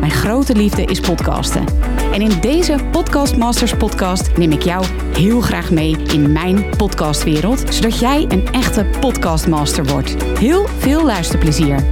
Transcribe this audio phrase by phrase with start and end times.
[0.00, 1.64] Mijn grote liefde is podcasten.
[2.12, 7.74] En in deze Podcast Masters podcast neem ik jou heel graag mee in mijn podcastwereld,
[7.74, 10.22] zodat jij een echte podcastmaster wordt.
[10.38, 11.84] Heel veel luisterplezier.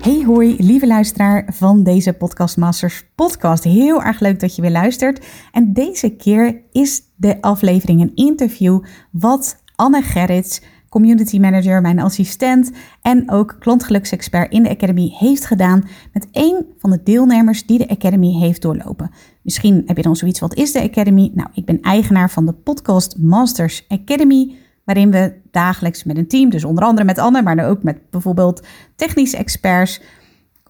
[0.00, 3.64] Hey hoi, lieve luisteraar van deze Podcast Masters podcast.
[3.64, 5.26] Heel erg leuk dat je weer luistert.
[5.52, 10.60] En deze keer is de aflevering een interview wat Anne Gerrits
[10.96, 12.70] community manager, mijn assistent
[13.02, 17.88] en ook klantgeluksexpert in de Academy heeft gedaan met één van de deelnemers die de
[17.88, 19.10] Academy heeft doorlopen.
[19.42, 21.30] Misschien heb je dan zoiets, wat is de Academy?
[21.34, 26.50] Nou, ik ben eigenaar van de Podcast Masters Academy, waarin we dagelijks met een team,
[26.50, 30.02] dus onder andere met Anne, maar ook met bijvoorbeeld technische experts,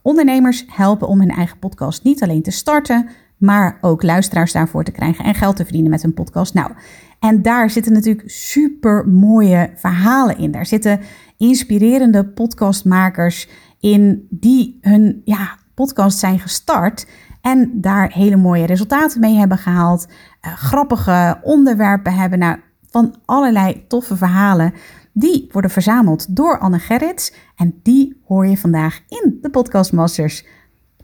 [0.02, 4.92] ondernemers helpen om hun eigen podcast niet alleen te starten, maar ook luisteraars daarvoor te
[4.92, 6.54] krijgen en geld te verdienen met hun podcast.
[6.54, 6.70] Nou,
[7.20, 10.50] en daar zitten natuurlijk super mooie verhalen in.
[10.50, 11.00] Daar zitten
[11.36, 13.48] inspirerende podcastmakers
[13.80, 17.06] in die hun ja, podcast zijn gestart
[17.40, 20.06] en daar hele mooie resultaten mee hebben gehaald.
[20.06, 22.38] Uh, grappige onderwerpen hebben.
[22.38, 22.58] Nou,
[22.90, 24.72] van allerlei toffe verhalen.
[25.12, 27.32] Die worden verzameld door Anne Gerrits.
[27.56, 30.44] En die hoor je vandaag in de Podcast Masters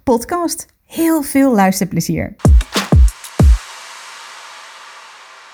[0.02, 0.66] podcast.
[0.84, 2.34] Heel veel luisterplezier.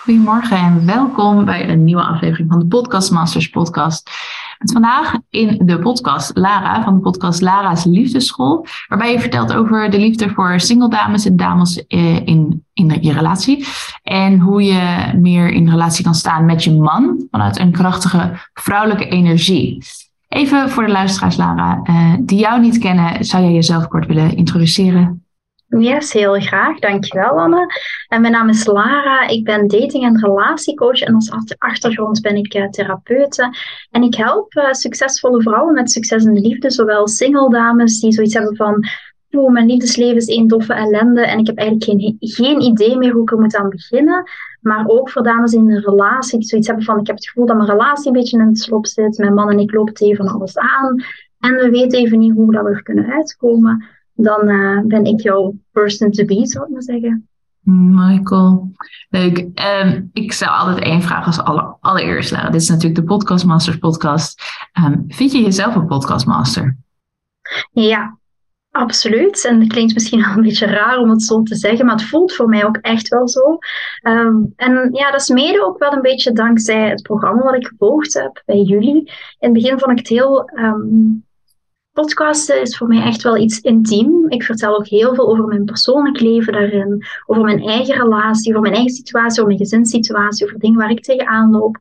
[0.08, 4.10] Goedemorgen en welkom bij een nieuwe aflevering van de Podcast Masters podcast.
[4.58, 9.98] Vandaag in de podcast Lara van de podcast Lara's Liefdeschool, waarbij je vertelt over de
[9.98, 13.66] liefde voor single dames en dames eh, in, in je relatie
[14.02, 19.08] en hoe je meer in relatie kan staan met je man vanuit een krachtige vrouwelijke
[19.08, 19.84] energie.
[20.28, 24.36] Even voor de luisteraars, Lara, eh, die jou niet kennen, zou jij jezelf kort willen
[24.36, 25.27] introduceren?
[25.68, 26.78] Yes, heel graag.
[26.78, 27.66] Dankjewel, Anne.
[28.08, 29.28] En mijn naam is Lara.
[29.28, 33.54] Ik ben dating- en relatiecoach en als achtergrond ben ik uh, therapeute.
[33.90, 38.12] En ik help uh, succesvolle vrouwen met succes in de liefde, zowel single dames die
[38.12, 38.84] zoiets hebben van
[39.30, 43.12] oh, mijn liefdesleven is één doffe ellende en ik heb eigenlijk geen, geen idee meer
[43.12, 44.30] hoe ik er moet aan beginnen.
[44.60, 47.46] Maar ook voor dames in een relatie die zoiets hebben van ik heb het gevoel
[47.46, 49.18] dat mijn relatie een beetje in het slop zit.
[49.18, 51.02] Mijn man en ik lopen tegen van alles aan
[51.38, 55.20] en we weten even niet hoe dat we er kunnen uitkomen dan uh, ben ik
[55.20, 57.28] jouw person to be, zou ik maar zeggen.
[57.70, 58.72] Michael,
[59.08, 59.38] leuk.
[59.84, 62.50] Um, ik stel altijd één vraag als aller, allereerst, Lara.
[62.50, 64.42] Dit is natuurlijk de Podcast Masters podcast.
[64.84, 66.76] Um, vind je jezelf een podcastmaster?
[67.70, 68.18] Ja,
[68.70, 69.46] absoluut.
[69.46, 72.08] En het klinkt misschien wel een beetje raar om het zo te zeggen, maar het
[72.08, 73.58] voelt voor mij ook echt wel zo.
[74.02, 77.66] Um, en ja, dat is mede ook wel een beetje dankzij het programma wat ik
[77.66, 78.98] gevolgd heb bij jullie.
[79.38, 80.50] In het begin vond ik het heel
[82.00, 84.28] podcasten is voor mij echt wel iets intiem.
[84.28, 88.60] Ik vertel ook heel veel over mijn persoonlijk leven daarin, over mijn eigen relatie, over
[88.60, 91.76] mijn eigen situatie, over mijn gezinssituatie, over dingen waar ik tegenaan loop.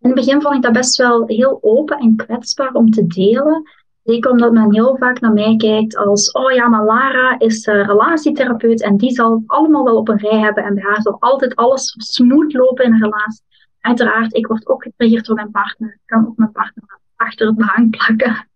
[0.00, 3.62] In het begin vond ik dat best wel heel open en kwetsbaar om te delen.
[4.04, 7.84] Zeker omdat men heel vaak naar mij kijkt als, oh ja, maar Lara is uh,
[7.84, 11.16] relatietherapeut en die zal het allemaal wel op een rij hebben en bij haar zal
[11.18, 13.44] altijd alles smooth lopen in een relatie.
[13.80, 15.92] Uiteraard, ik word ook getriggerd door mijn partner.
[15.92, 18.48] Ik kan ook mijn partner achter het behang plakken.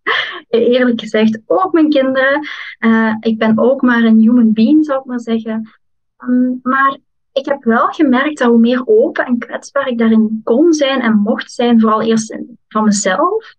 [0.48, 2.48] Eerlijk gezegd, ook mijn kinderen.
[2.78, 5.70] Uh, ik ben ook maar een human being, zou ik maar zeggen.
[6.18, 6.96] Um, maar
[7.32, 11.18] ik heb wel gemerkt dat hoe meer open en kwetsbaar ik daarin kon zijn en
[11.18, 12.38] mocht zijn, vooral eerst
[12.68, 13.54] van mezelf,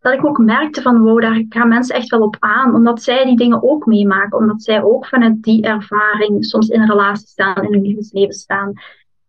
[0.00, 3.24] dat ik ook merkte van, wow, daar gaan mensen echt wel op aan, omdat zij
[3.24, 7.72] die dingen ook meemaken, omdat zij ook vanuit die ervaring soms in relatie staan, in
[7.72, 8.72] hun levensleven staan.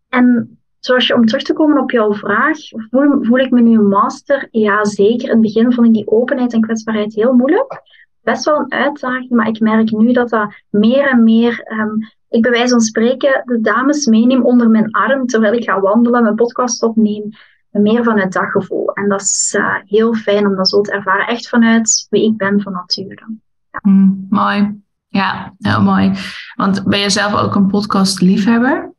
[0.09, 2.57] En Zoals je, om terug te komen op jouw vraag,
[2.89, 4.47] voel, ik me nu een master?
[4.51, 5.23] Ja, zeker.
[5.23, 7.81] In het begin vond ik die openheid en kwetsbaarheid heel moeilijk.
[8.21, 11.97] Best wel een uitdaging, maar ik merk nu dat dat meer en meer, um,
[12.29, 16.23] ik bij wijze van spreken, de dames meeneem onder mijn arm terwijl ik ga wandelen,
[16.23, 17.29] mijn podcast opneem.
[17.71, 18.93] Meer vanuit dat gevoel.
[18.93, 21.27] En dat is uh, heel fijn om dat zo te ervaren.
[21.27, 23.25] Echt vanuit wie ik ben van nature.
[23.81, 24.81] Mm, mooi.
[25.07, 26.13] Ja, heel mooi.
[26.55, 28.93] Want ben je zelf ook een podcast liefhebber?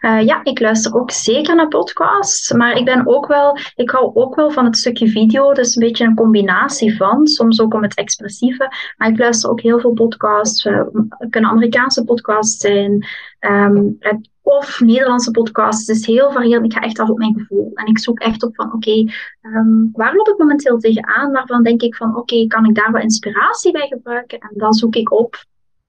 [0.00, 4.14] Uh, ja, ik luister ook zeker naar podcasts, maar ik ben ook wel, ik hou
[4.14, 7.82] ook wel van het stukje video, dus een beetje een combinatie van, soms ook om
[7.82, 13.06] het expressieve, maar ik luister ook heel veel podcasts, uh, het kunnen Amerikaanse podcasts zijn,
[13.40, 13.98] um,
[14.42, 17.86] of Nederlandse podcasts, het is heel variërend, ik ga echt af op mijn gevoel en
[17.86, 19.04] ik zoek echt op van, oké,
[19.42, 23.02] um, waar loop ik momenteel tegenaan, waarvan denk ik van, oké, kan ik daar wel
[23.02, 24.38] inspiratie bij gebruiken?
[24.38, 25.44] En dan zoek ik op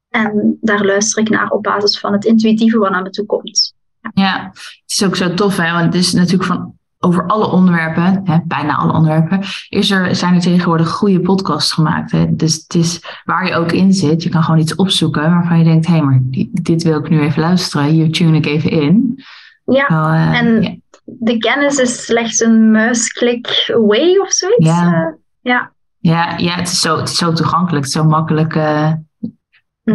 [0.09, 3.75] en daar luister ik naar op basis van het intuïtieve wat naar me toe komt.
[4.13, 4.49] Ja.
[4.53, 5.71] het is ook zo tof, hè?
[5.71, 10.35] want het is natuurlijk van over alle onderwerpen, hè, bijna alle onderwerpen, is er, zijn
[10.35, 12.11] er tegenwoordig goede podcasts gemaakt.
[12.11, 12.35] Hè?
[12.35, 14.23] Dus het is waar je ook in zit.
[14.23, 16.19] Je kan gewoon iets opzoeken waarvan je denkt, hé, hey, maar
[16.51, 17.87] dit wil ik nu even luisteren.
[17.87, 19.23] Hier tune ik even in.
[19.65, 20.75] Ja, uh, en ja.
[21.03, 24.67] de kennis is slechts een muisklik away of zoiets.
[24.67, 24.93] Ja.
[24.93, 25.71] Uh, ja.
[25.99, 28.93] Ja, ja het, is zo, het is zo toegankelijk, zo makkelijk, uh,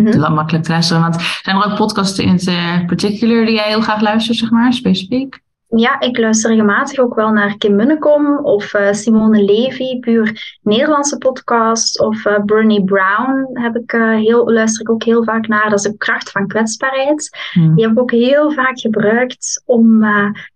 [0.00, 0.34] mm -hmm.
[0.34, 1.02] makkelijk te luisteren.
[1.02, 4.72] Want zijn er ook podcasts in het particular die jij heel graag luistert, zeg maar,
[4.72, 5.40] specifiek?
[5.76, 11.18] Ja, ik luister regelmatig ook wel naar Kim Munnekom of uh, Simone Levy, puur Nederlandse
[11.18, 12.00] podcast.
[12.00, 15.70] Of uh, Bernie Brown heb ik, uh, heel, luister ik ook heel vaak naar.
[15.70, 17.38] Dat is de kracht van kwetsbaarheid.
[17.52, 20.04] Die heb ik ook heel vaak gebruikt om,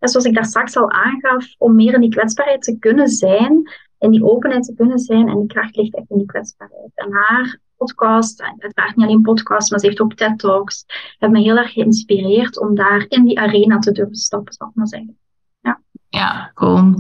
[0.01, 3.71] zoals ik daar straks al aangaf, om meer in die kwetsbaarheid te kunnen zijn.
[3.99, 5.29] In die openheid te kunnen zijn.
[5.29, 6.91] En die kracht ligt echt in die kwetsbaarheid.
[6.95, 10.85] En haar podcast, uiteraard niet alleen podcast, maar ze heeft ook TED Talks,
[11.19, 14.75] hebben me heel erg geïnspireerd om daar in die arena te durven stappen, zal ik
[14.75, 15.19] maar zeggen.
[15.61, 15.81] Ja.
[16.09, 16.95] ja, cool.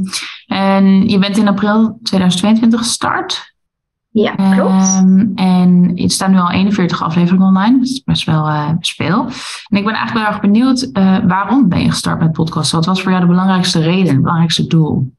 [0.46, 3.54] En je bent in april 2022 gestart.
[4.22, 5.00] Ja, klopt.
[5.02, 9.24] Um, en je staat nu al 41 afleveringen online, dus best wel uh, speel.
[9.68, 12.76] En ik ben eigenlijk heel erg benieuwd, uh, waarom ben je gestart met podcasten?
[12.76, 15.12] Wat was voor jou de belangrijkste reden, het belangrijkste doel?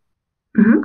[0.63, 0.83] -hmm.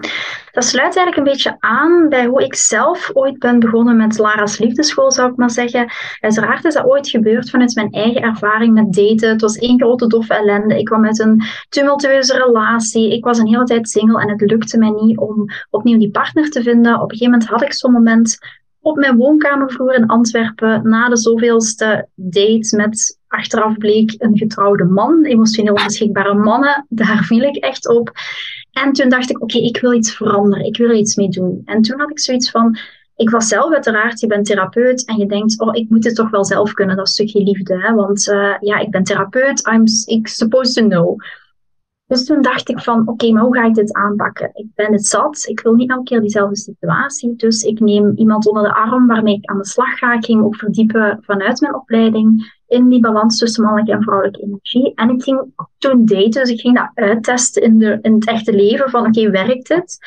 [0.52, 4.58] Dat sluit eigenlijk een beetje aan bij hoe ik zelf ooit ben begonnen met Lara's
[4.58, 5.90] Liefdeschool, zou ik maar zeggen.
[6.20, 9.28] Uiteraard is dat ooit gebeurd vanuit mijn eigen ervaring met daten.
[9.28, 10.78] Het was één grote doffe ellende.
[10.78, 13.12] Ik kwam uit een tumultueuze relatie.
[13.12, 16.50] Ik was een hele tijd single en het lukte mij niet om opnieuw die partner
[16.50, 16.94] te vinden.
[16.94, 18.38] Op een gegeven moment had ik zo'n moment
[18.80, 25.24] op mijn woonkamervloer in Antwerpen na de zoveelste date met achteraf bleek een getrouwde man,
[25.24, 26.86] emotioneel onbeschikbare mannen.
[26.88, 28.12] Daar viel ik echt op.
[28.72, 31.62] En toen dacht ik, oké, ik wil iets veranderen, ik wil er iets mee doen.
[31.64, 32.78] En toen had ik zoiets van,
[33.16, 36.30] ik was zelf uiteraard, je bent therapeut en je denkt, oh, ik moet het toch
[36.30, 37.80] wel zelf kunnen, dat stukje liefde.
[37.80, 37.94] Hè?
[37.94, 41.20] Want uh, ja, ik ben therapeut, I'm ik supposed to know.
[42.12, 44.50] Dus toen dacht ik van, oké, maar hoe ga ik dit aanpakken?
[44.52, 47.36] Ik ben het zat, ik wil niet elke keer diezelfde situatie.
[47.36, 50.12] Dus ik neem iemand onder de arm waarmee ik aan de slag ga.
[50.12, 54.94] Ik ging ook verdiepen vanuit mijn opleiding in die balans tussen mannelijke en vrouwelijke energie.
[54.94, 55.44] En ik ging
[55.78, 59.30] toen daten, dus ik ging dat uittesten in, de, in het echte leven van, oké,
[59.30, 59.98] werkt dit?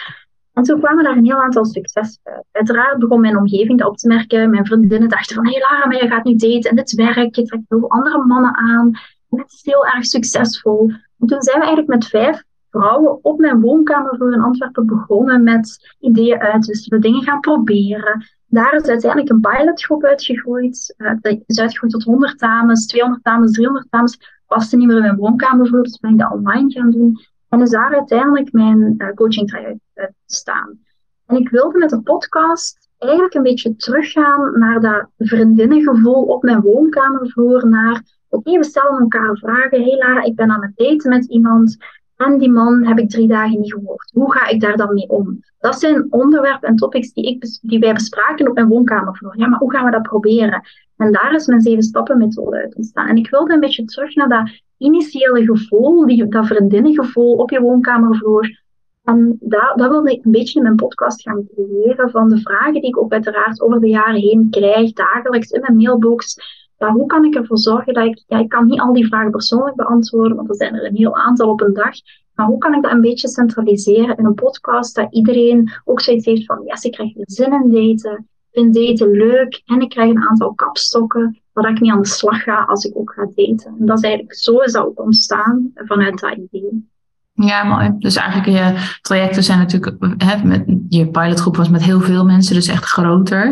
[0.54, 2.46] En toen kwamen daar een heel aantal successen uit.
[2.52, 4.50] Uiteraard begon mijn omgeving dat op te merken.
[4.50, 7.36] Mijn vriendinnen dachten van, hé hey Lara, maar je gaat nu daten en dit werkt.
[7.36, 8.92] Je trekt heel andere mannen aan.
[9.30, 10.92] En het is heel erg succesvol.
[11.26, 15.96] En toen zijn we eigenlijk met vijf vrouwen op mijn woonkamervloer in Antwerpen begonnen met
[16.00, 18.26] ideeën uitwisselen, dingen gaan proberen.
[18.48, 20.96] Daar is uiteindelijk een pilotgroep uitgegroeid.
[20.98, 24.20] Uh, dat is uitgegroeid tot 100 dames, 200 dames, 300 dames.
[24.48, 27.20] Paste niet meer in mijn woonkamervloer, dus ben ik dat online gaan doen.
[27.50, 29.80] En is daar uiteindelijk mijn uh, coaching traject
[30.26, 30.80] staan.
[31.26, 36.62] En ik wilde met de podcast eigenlijk een beetje teruggaan naar dat vriendinnengevoel op mijn
[36.62, 38.04] woonkamervloer, naar
[38.36, 39.98] oké, we stellen elkaar vragen.
[39.98, 41.78] Lara, ik ben aan het daten met iemand.
[42.16, 44.12] En die man heb ik drie dagen niet gehoord.
[44.14, 45.40] Hoe ga ik daar dan mee om?
[45.60, 49.38] Dat zijn onderwerpen en topics die, ik, die wij bespraken op mijn woonkamervloer.
[49.38, 50.62] Ja, maar hoe gaan we dat proberen?
[50.98, 53.08] En daar is mijn zeven stappen methode uit ontstaan.
[53.08, 57.62] En ik wilde een beetje terug naar dat initiële gevoel, die, dat vriendinnengevoel op je
[57.62, 58.64] woonkamervloer.
[59.04, 62.74] En dat, dat wilde ik een beetje in mijn podcast gaan creëren van de vragen
[62.74, 66.38] die ik ook uiteraard over de jaren heen krijg, dagelijks in mijn mailbox
[66.78, 69.32] ja, hoe kan ik ervoor zorgen dat ik, ja, ik kan niet al die vragen
[69.32, 71.94] persoonlijk beantwoorden, want er zijn er een heel aantal op een dag.
[72.34, 76.26] Maar hoe kan ik dat een beetje centraliseren in een podcast, dat iedereen ook zoiets
[76.26, 80.10] heeft van, yes, ik krijg weer zin in daten, vind daten leuk en ik krijg
[80.10, 83.76] een aantal kapstokken, waar ik niet aan de slag ga als ik ook ga daten.
[83.80, 86.90] En dat is eigenlijk, zo is dat ook ontstaan vanuit dat idee.
[87.36, 87.92] Ja, mooi.
[88.00, 92.56] Dus eigenlijk je trajecten zijn natuurlijk, hè, met, je pilotgroep was met heel veel mensen,
[92.56, 93.48] dus echt groter.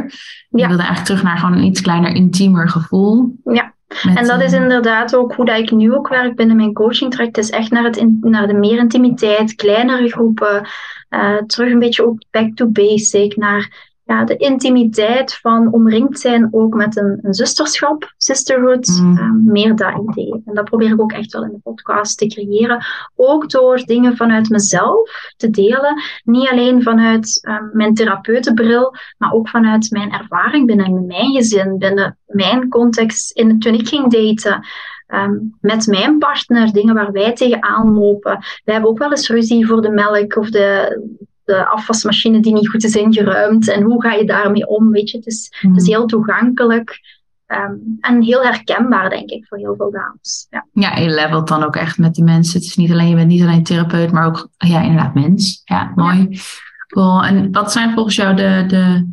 [0.49, 0.67] Je ja.
[0.67, 3.35] wilde eigenlijk terug naar gewoon een iets kleiner, intiemer gevoel.
[3.43, 3.73] Ja,
[4.03, 7.11] met, en dat is inderdaad ook hoe dat ik nu ook werk binnen mijn coaching
[7.11, 7.37] traject.
[7.37, 10.67] is echt naar, het in, naar de meer intimiteit, kleinere groepen,
[11.09, 16.47] uh, terug een beetje ook back to basic, naar ja, de intimiteit van omringd zijn
[16.51, 19.17] ook met een, een zusterschap, sisterhood, mm.
[19.17, 20.41] uh, meer dat idee.
[20.45, 22.85] En dat probeer ik ook echt wel in de podcast te creëren.
[23.15, 26.01] Ook door dingen vanuit mezelf te delen.
[26.23, 32.17] Niet alleen vanuit uh, mijn therapeutenbril, maar ook vanuit mijn ervaring binnen mijn gezin, binnen
[32.25, 34.67] mijn context in, toen ik ging daten.
[35.07, 38.31] Um, met mijn partner, dingen waar wij tegenaan lopen.
[38.63, 40.99] Wij hebben ook wel eens ruzie voor de melk of de,
[41.43, 45.17] de afwasmachine die niet goed is ingeruimd en hoe ga je daarmee om, weet je.
[45.17, 47.01] Het is, het is heel toegankelijk
[47.47, 50.47] um, en heel herkenbaar, denk ik, voor heel veel dames.
[50.49, 50.65] Ja.
[50.73, 52.59] ja, je levelt dan ook echt met die mensen.
[52.59, 55.61] Het is niet alleen, je bent niet alleen therapeut, maar ook, ja, inderdaad mens.
[55.65, 56.27] Ja, mooi.
[56.29, 56.39] Ja.
[56.87, 57.23] Cool.
[57.23, 59.11] En wat zijn volgens jou de, de,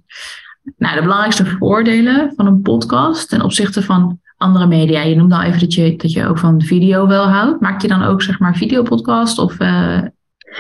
[0.77, 5.03] nou, de belangrijkste voordelen van een podcast ten opzichte van andere media?
[5.03, 7.61] Je noemde al even dat je, dat je ook van video wel houdt.
[7.61, 9.61] Maak je dan ook, zeg maar, videopodcast of...
[9.61, 10.01] Uh,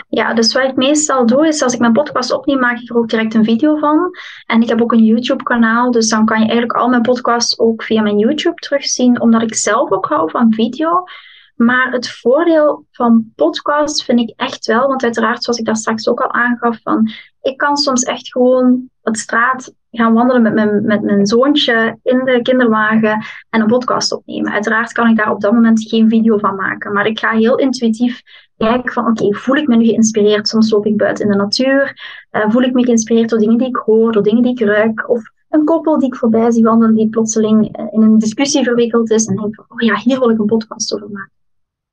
[0.08, 2.96] Ja, dus wat ik meestal doe, is als ik mijn podcast opneem, maak ik er
[2.96, 4.10] ook direct een video van.
[4.46, 7.82] En ik heb ook een YouTube-kanaal, dus dan kan je eigenlijk al mijn podcasts ook
[7.82, 11.04] via mijn YouTube terugzien, omdat ik zelf ook hou van video.
[11.56, 16.08] Maar het voordeel van podcasts vind ik echt wel, want uiteraard, zoals ik daar straks
[16.08, 17.10] ook al aangaf, van
[17.42, 22.24] ik kan soms echt gewoon op straat gaan wandelen met mijn, met mijn zoontje in
[22.24, 24.52] de kinderwagen en een podcast opnemen.
[24.52, 27.56] Uiteraard kan ik daar op dat moment geen video van maken, maar ik ga heel
[27.56, 28.22] intuïtief
[28.56, 30.48] kijken van oké, voel ik me nu geïnspireerd?
[30.48, 32.00] Soms loop ik buiten in de natuur.
[32.32, 35.10] Uh, voel ik me geïnspireerd door dingen die ik hoor, door dingen die ik ruik?
[35.10, 39.10] Of een koppel die ik voorbij zie wandelen die plotseling eh, in een discussie verwikkeld
[39.10, 41.39] is en denk van oh ja, hier wil ik een podcast over maken.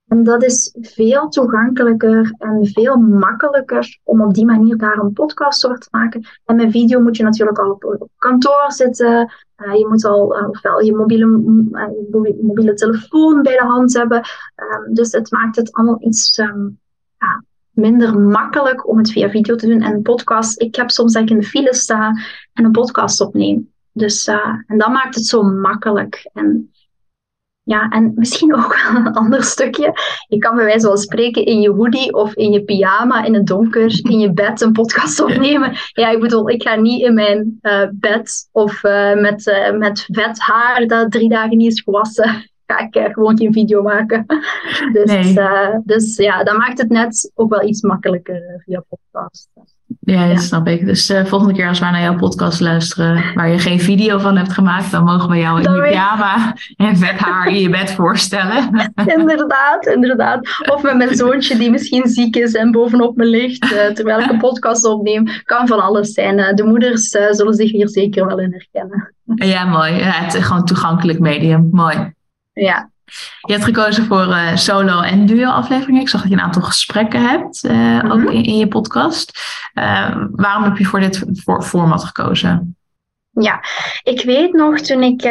[0.07, 5.65] En dat is veel toegankelijker en veel makkelijker om op die manier daar een podcast
[5.65, 6.27] over te maken.
[6.45, 9.33] En met video moet je natuurlijk al op, kantoor zitten.
[9.57, 11.25] Uh, je moet al uh, ofwel je mobiele,
[11.71, 14.17] uh, mobiele telefoon bij de hand hebben.
[14.17, 16.79] Um, dus het maakt het allemaal iets um,
[17.17, 19.81] ja, minder makkelijk om het via video te doen.
[19.81, 22.13] En een podcast, ik heb soms dat ik in de file sta
[22.53, 23.71] en een podcast opneem.
[23.91, 24.27] Dus,
[24.67, 26.29] en dat maakt het zo makkelijk.
[26.33, 26.71] En
[27.67, 29.93] ja, en misschien ook wel een ander stukje.
[30.27, 33.45] Je kan bij wijze van spreken in je hoodie of in je pyjama in het
[33.45, 35.75] donker in je bed een podcast opnemen.
[35.91, 40.07] Ja, ik bedoel, ik ga niet in mijn uh, bed of uh, met, uh, met
[40.11, 42.29] vet haar dat drie dagen niet is gewassen.
[42.65, 44.25] Ga ik gewoon geen video maken.
[44.93, 45.81] Dus, nee.
[45.83, 49.49] dus ja, dat maakt het net ook wel iets makkelijker via podcast.
[49.99, 50.85] Ja, dat snap ik.
[50.85, 54.37] Dus uh, volgende keer als wij naar jouw podcast luisteren, waar je geen video van
[54.37, 57.91] hebt gemaakt, dan mogen we jou in je pyjama en vet haar in je bed
[57.91, 58.91] voorstellen.
[59.17, 60.47] inderdaad, inderdaad.
[60.73, 64.29] Of met mijn zoontje die misschien ziek is en bovenop me ligt, uh, terwijl ik
[64.29, 65.27] een podcast opneem.
[65.43, 66.37] Kan van alles zijn.
[66.37, 69.13] Uh, de moeders zullen zich hier zeker wel in herkennen.
[69.35, 69.93] Ja, mooi.
[69.93, 71.69] Ja, het is gewoon een toegankelijk medium.
[71.71, 72.13] Mooi.
[72.53, 72.89] Ja,
[73.41, 76.01] je hebt gekozen voor uh, solo- en duo-afleveringen.
[76.01, 79.39] Ik zag dat je een aantal gesprekken hebt, uh, ook in, in, je podcast.
[79.73, 82.75] Uh, waarom heb je voor dit voor format gekozen?
[83.31, 83.63] Ja,
[84.03, 85.21] ik weet nog toen ik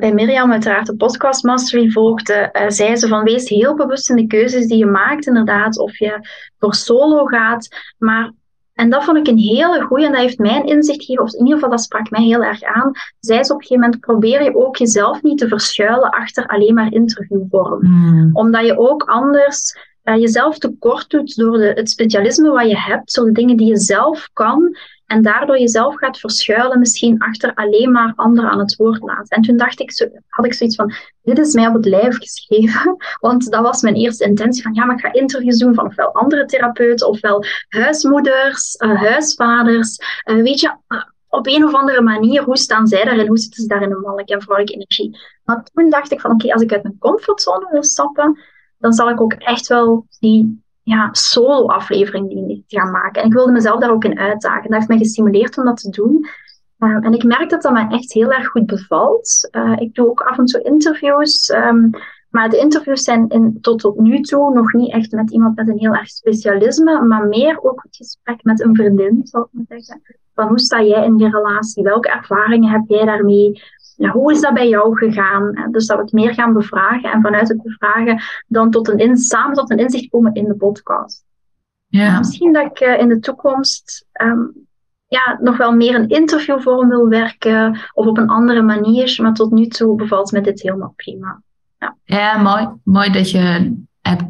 [0.00, 4.26] bij Mirjam uiteraard de podcast Mastery volgde, zei ze van wees heel bewust in de
[4.26, 7.68] keuzes die je maakt inderdaad, of je voor solo gaat,
[7.98, 8.32] maar
[8.80, 11.38] en dat vond ik een hele goeie en dat heeft mijn inzicht gegeven, of in
[11.38, 12.92] ieder geval dat sprak mij heel erg aan.
[13.20, 16.74] Zij ze op een gegeven moment, probeer je ook jezelf niet te verschuilen achter alleen
[16.74, 17.78] maar interviewvorm.
[17.86, 18.30] Mm.
[18.32, 23.14] Omdat je ook anders uh, jezelf tekort doet door de, het specialisme wat je hebt,
[23.14, 24.76] door de dingen die je zelf kan,
[25.10, 29.36] en daardoor jezelf gaat verschuilen, misschien achter alleen maar anderen aan het woord laten.
[29.36, 32.96] En toen dacht ik had ik zoiets van, dit is mij op het lijf geschreven.
[33.20, 36.14] Want dat was mijn eerste intentie van, ja, maar ik ga interviews doen van ofwel
[36.14, 39.98] andere therapeuten, ofwel huismoeders, uh, huisvaders.
[40.24, 43.26] Uh, weet je, uh, op een of andere manier, hoe staan zij daarin?
[43.26, 45.18] Hoe zitten ze daar in de mannelijke en vrouwelijke energie?
[45.44, 48.38] Maar toen dacht ik van, oké, als ik uit mijn comfortzone wil stappen,
[48.78, 52.28] dan zal ik ook echt wel die ja, solo-aflevering
[52.66, 53.22] te gaan maken.
[53.22, 54.62] En ik wilde mezelf daar ook in uitdagen.
[54.62, 56.26] Dat heeft mij gestimuleerd om dat te doen.
[56.78, 59.48] Uh, en ik merk dat dat mij echt heel erg goed bevalt.
[59.52, 61.48] Uh, ik doe ook af en toe interviews.
[61.48, 61.90] Um,
[62.30, 65.68] maar de interviews zijn in, tot, tot nu toe nog niet echt met iemand met
[65.68, 69.80] een heel erg specialisme, maar meer ook het gesprek met een vriendin, zal ik maar
[69.80, 70.16] zeggen.
[70.34, 71.82] Van hoe sta jij in die relatie?
[71.82, 73.62] Welke ervaringen heb jij daarmee?
[74.00, 75.68] Ja, hoe is dat bij jou gegaan?
[75.70, 79.16] Dus dat we het meer gaan bevragen en vanuit het bevragen dan tot een in,
[79.16, 81.24] samen tot een inzicht komen in de podcast.
[81.86, 82.18] Ja.
[82.18, 84.52] Misschien dat ik uh, in de toekomst um,
[85.06, 89.50] ja, nog wel meer een interviewvorm wil werken of op een andere manier, maar tot
[89.50, 91.42] nu toe bevalt me dit helemaal prima.
[91.78, 94.24] Ja, ja mooi, mooi dat je hebt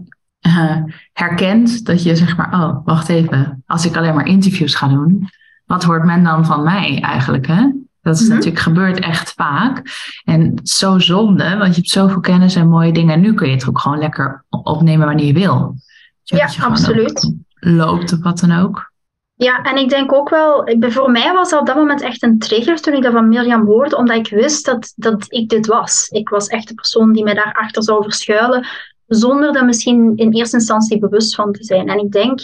[0.46, 4.88] uh, herkend dat je zeg maar, oh, wacht even, als ik alleen maar interviews ga
[4.88, 5.28] doen,
[5.64, 7.46] wat hoort men dan van mij eigenlijk?
[7.46, 7.70] Hè?
[8.02, 8.30] Dat is mhm.
[8.30, 9.82] natuurlijk gebeurt echt vaak.
[10.24, 13.14] En zo zonde, want je hebt zoveel kennis en mooie dingen.
[13.14, 15.74] En nu kun je het ook gewoon lekker opnemen wanneer je wil.
[16.22, 17.34] ja, absoluut.
[17.54, 18.90] Loopt of wat dan ook.
[19.34, 22.38] Ja, en ik denk ook wel, voor mij was dat op dat moment echt een
[22.38, 26.08] trigger toen ik dat van Mirjam hoorde, omdat ik wist dat, dat ik dit was.
[26.08, 28.66] Ik was echt de persoon die mij daarachter zou verschuilen,
[29.06, 31.88] zonder er misschien in eerste instantie bewust van te zijn.
[31.88, 32.40] En ik denk,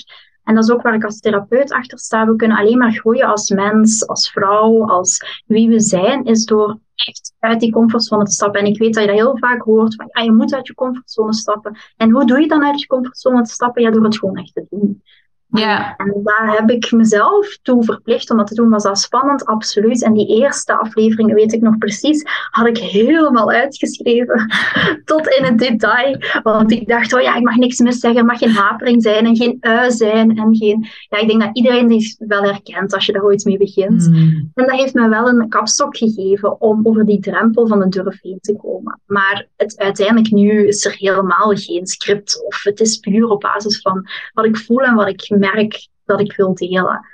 [0.46, 2.26] en dat is ook waar ik als therapeut achter sta.
[2.26, 6.78] We kunnen alleen maar groeien als mens, als vrouw, als wie we zijn, is door
[6.94, 8.60] echt uit die comfortzone te stappen.
[8.60, 10.74] En ik weet dat je dat heel vaak hoort, van ja, je moet uit je
[10.74, 11.76] comfortzone stappen.
[11.96, 13.82] En hoe doe je dan uit je comfortzone te stappen?
[13.82, 15.02] Ja, door het gewoon echt te doen.
[15.48, 15.96] Ja.
[15.96, 18.70] En daar heb ik mezelf toe verplicht om dat te doen.
[18.70, 19.44] Was dat spannend?
[19.44, 20.02] Absoluut.
[20.02, 24.50] En die eerste aflevering, weet ik nog precies, had ik helemaal uitgeschreven.
[25.04, 26.18] Tot in het detail.
[26.42, 28.20] Want ik dacht, oh ja, ik mag niks mis zeggen.
[28.20, 30.38] Er mag geen hapering zijn en geen ui zijn.
[30.38, 30.86] En geen...
[31.08, 34.04] Ja, ik denk dat iedereen die wel herkent als je daar ooit mee begint.
[34.04, 34.50] Hmm.
[34.54, 38.22] En dat heeft me wel een kapstok gegeven om over die drempel van de durf
[38.22, 39.00] heen te komen.
[39.06, 42.44] Maar het, uiteindelijk nu is er helemaal geen script.
[42.46, 46.20] Of het is puur op basis van wat ik voel en wat ik merk dat
[46.20, 47.06] ik wil delen.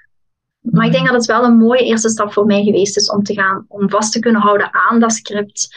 [0.60, 3.22] Maar ik denk dat het wel een mooie eerste stap voor mij geweest is om
[3.22, 5.76] te gaan, om vast te kunnen houden aan dat script,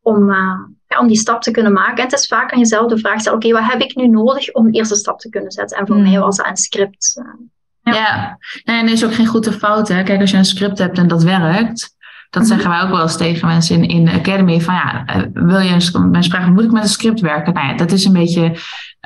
[0.00, 1.96] om, uh, ja, om die stap te kunnen maken.
[1.96, 4.52] En het is vaak aan jezelf de vraag stellen, oké, wat heb ik nu nodig
[4.52, 5.78] om de eerste stap te kunnen zetten?
[5.78, 7.22] En voor mij was dat een script.
[7.22, 8.38] Uh, ja, ja.
[8.64, 9.88] en er is ook geen goede fout.
[9.88, 10.02] Hè?
[10.02, 11.96] Kijk, als je een script hebt en dat werkt,
[12.30, 12.52] dat mhm.
[12.52, 14.60] zeggen wij ook wel eens tegen mensen in, in de academy.
[14.60, 17.54] Van ja, wil je een, mensen vragen, moet ik met een script werken?
[17.54, 18.56] Nou ja, dat is een beetje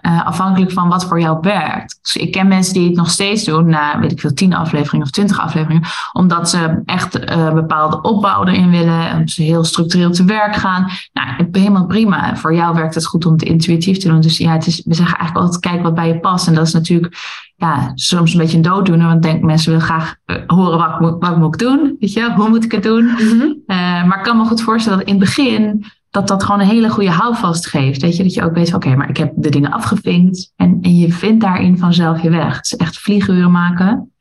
[0.02, 1.98] uh, afhankelijk van wat voor jou werkt.
[2.02, 5.06] Dus ik ken mensen die het nog steeds doen na, weet ik veel, tien afleveringen
[5.06, 10.10] of twintig afleveringen, omdat ze echt uh, bepaalde opbouw erin willen, om ze heel structureel
[10.10, 10.90] te werk gaan.
[11.12, 12.36] Nou, helemaal prima.
[12.36, 14.20] Voor jou werkt het goed om het intuïtief te doen.
[14.20, 16.46] Dus ja, het is, we zeggen eigenlijk altijd, kijk wat bij je past.
[16.46, 17.16] En dat is natuurlijk
[17.56, 21.36] ja, soms een beetje een dooddoener, want denk mensen willen graag uh, horen wat, wat
[21.36, 23.04] moet ik doen, weet je, hoe moet ik het doen.
[23.04, 23.62] Mm -hmm.
[24.08, 26.88] maar ik kan me goed voorstellen dat in het begin dat dat gewoon een hele
[26.88, 28.02] goede houvast geeft.
[28.02, 30.96] Weet je, dat je ook weet, oké, maar ik heb de dingen afgevinkt en, en
[30.96, 32.56] je vindt daarin vanzelf je weg.
[32.56, 34.12] Het is echt vlieguren maken.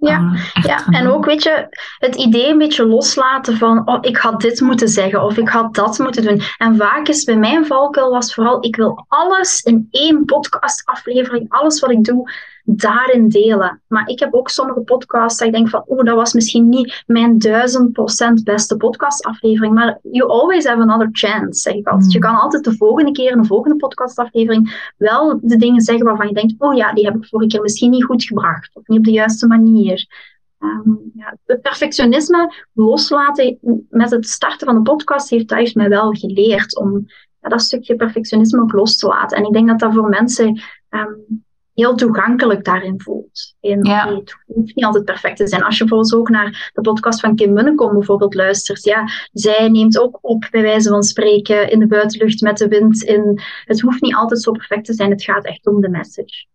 [0.00, 0.86] Ja, ja.
[0.86, 1.66] en ook weet je,
[1.98, 5.74] het idee een beetje loslaten van, oh, ik had dit moeten zeggen of ik had
[5.74, 6.40] dat moeten doen.
[6.58, 11.46] En vaak is bij mijn valkuil was vooral, ik wil alles in één podcast aflevering,
[11.48, 12.30] alles wat ik doe,
[12.70, 13.82] daarin delen.
[13.86, 17.02] Maar ik heb ook sommige podcasts dat ik denk van, oh, dat was misschien niet
[17.06, 22.12] mijn duizend procent beste podcastaflevering, maar you always have another chance, zeg ik altijd.
[22.12, 22.28] Je hmm.
[22.28, 26.34] kan altijd de volgende keer in de volgende podcastaflevering wel de dingen zeggen waarvan je
[26.34, 29.04] denkt, oh ja, die heb ik vorige keer misschien niet goed gebracht, of niet op
[29.04, 30.06] de juiste manier.
[30.58, 33.58] Um, ja, het perfectionisme loslaten
[33.90, 37.06] met het starten van de podcast heeft, dat heeft mij wel geleerd om
[37.40, 39.36] ja, dat stukje perfectionisme ook los te laten.
[39.36, 40.60] En ik denk dat dat voor mensen
[40.90, 41.46] um,
[41.78, 43.54] heel toegankelijk daarin voelt.
[43.60, 44.14] En ja.
[44.14, 45.62] het hoeft niet altijd perfect te zijn.
[45.62, 49.98] Als je bijvoorbeeld ook naar de podcast van Kim Munnekom bijvoorbeeld luistert, ja, zij neemt
[49.98, 53.02] ook op, bij wijze van spreken, in de buitenlucht met de wind.
[53.02, 53.40] In.
[53.64, 56.46] Het hoeft niet altijd zo perfect te zijn, het gaat echt om de message.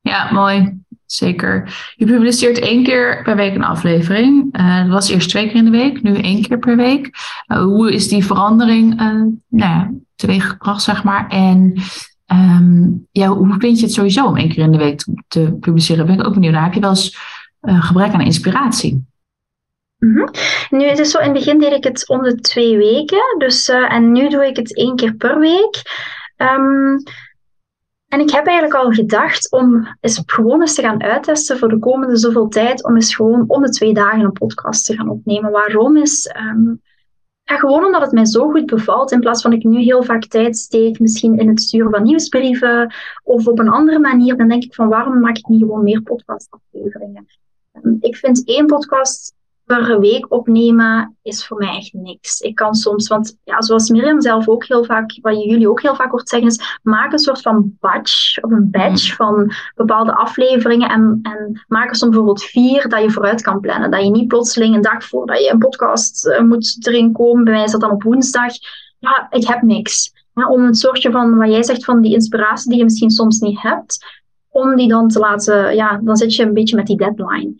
[0.00, 0.82] Ja, mooi.
[1.06, 1.74] Zeker.
[1.96, 4.58] Je publiceert één keer per week een aflevering.
[4.58, 7.10] Uh, dat was eerst twee keer in de week, nu één keer per week.
[7.52, 11.28] Uh, hoe is die verandering uh, nou ja, teweeggebracht, zeg maar?
[11.28, 11.74] En
[12.32, 16.06] Um, ja, hoe vind je het sowieso om één keer in de week te, publiceren?
[16.06, 16.64] Ben ik ook benieuwd naar.
[16.64, 17.18] Heb je wel eens
[17.62, 19.06] uh, gebrek aan inspiratie?
[19.98, 20.28] Mm -hmm.
[20.80, 23.38] Het zo, in het begin deed ik het om de twee weken.
[23.38, 25.82] Dus, uh, en nu doe ik het één keer per week.
[26.36, 27.02] Um,
[28.08, 31.78] en ik heb eigenlijk al gedacht om eens gewoon eens te gaan uittesten voor de
[31.78, 35.50] komende zoveel tijd, om eens gewoon om de twee dagen een podcast te gaan opnemen.
[35.50, 36.80] Waarom is, um,
[37.44, 40.24] ja, gewoon omdat het mij zo goed bevalt, in plaats van ik nu heel vaak
[40.24, 44.62] tijd steek, misschien in het sturen van nieuwsbrieven of op een andere manier, dan denk
[44.62, 47.26] ik van waarom maak ik niet gewoon meer podcastafleveringen?
[47.72, 52.40] Ehm, ik vind één podcast per week opnemen is voor mij echt niks.
[52.40, 55.94] Ik kan soms, want ja, zoals Miriam zelf ook heel vaak, wat jullie ook heel
[55.94, 59.16] vaak hoort zeggen, is maak een soort van batch of een batch mm.
[59.16, 63.90] van bepaalde afleveringen en, en maak er soms bijvoorbeeld vier dat je vooruit kan plannen.
[63.90, 67.52] Dat je niet plotseling een dag voordat je een podcast uh, moet erin komen, bij
[67.52, 68.52] mij is dat dan op woensdag,
[68.98, 70.12] ja, ik heb niks.
[70.34, 73.38] Ja, om een soortje van, wat jij zegt, van die inspiratie die je misschien soms
[73.38, 76.96] niet hebt, om die dan te laten, ja, dan zit je een beetje met die
[76.96, 77.54] deadline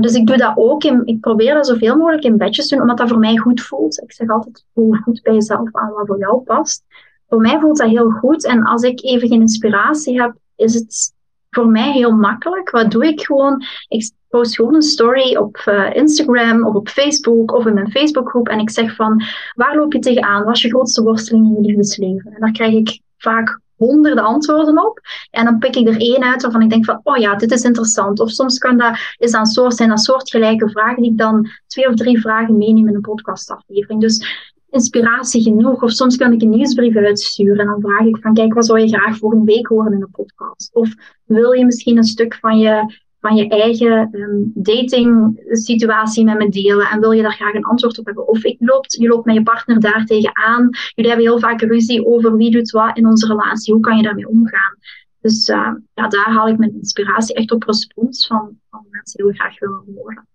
[0.00, 0.84] dus ik doe dat ook.
[0.84, 4.02] Ik probeer dat zoveel mogelijk in bedjes te doen, omdat dat voor mij goed voelt.
[4.02, 6.84] Ik zeg altijd, voel goed bij jezelf aan wat voor jou past.
[7.28, 8.46] Voor mij voelt dat heel goed.
[8.46, 11.14] En als ik even geen inspiratie heb, is het
[11.50, 12.70] voor mij heel makkelijk.
[12.70, 13.62] Wat doe ik gewoon?
[13.88, 18.48] Ik post gewoon een story op uh, Instagram of op Facebook of in mijn Facebookgroep.
[18.48, 19.22] En ik zeg van,
[19.54, 20.44] waar loop je tegenaan?
[20.44, 22.32] Wat is je grootste worsteling in je liefdesleven?
[22.32, 25.00] En daar krijg ik vaak honderden antwoorden op.
[25.30, 27.62] En dan pik ik er één uit waarvan ik denk van, oh ja, dit is
[27.62, 28.20] interessant.
[28.20, 31.88] Of soms kan dat, is dat soort, zijn dat soortgelijke vragen die ik dan twee
[31.88, 34.00] of drie vragen meeneem in een podcastaflevering.
[34.00, 35.82] Dus inspiratie genoeg.
[35.82, 38.80] Of soms kan ik een nieuwsbrief uitsturen en dan vraag ik van, kijk, wat zou
[38.80, 40.74] je graag een week horen in een podcast?
[40.74, 46.38] Of wil je misschien een stuk van je van je eigen um, dating situatie met
[46.38, 48.28] me delen en wil je daar graag een antwoord op hebben.
[48.28, 50.68] Of ik loopt, je loopt met je partner daar tegenaan.
[50.94, 53.72] Jullie hebben heel vaak ruzie over wie doet wat in onze relatie.
[53.72, 54.76] Hoe kan je daarmee omgaan?
[55.20, 59.26] Dus uh, ja, daar haal ik mijn inspiratie echt op respons van, van mensen die
[59.26, 60.26] we graag willen horen.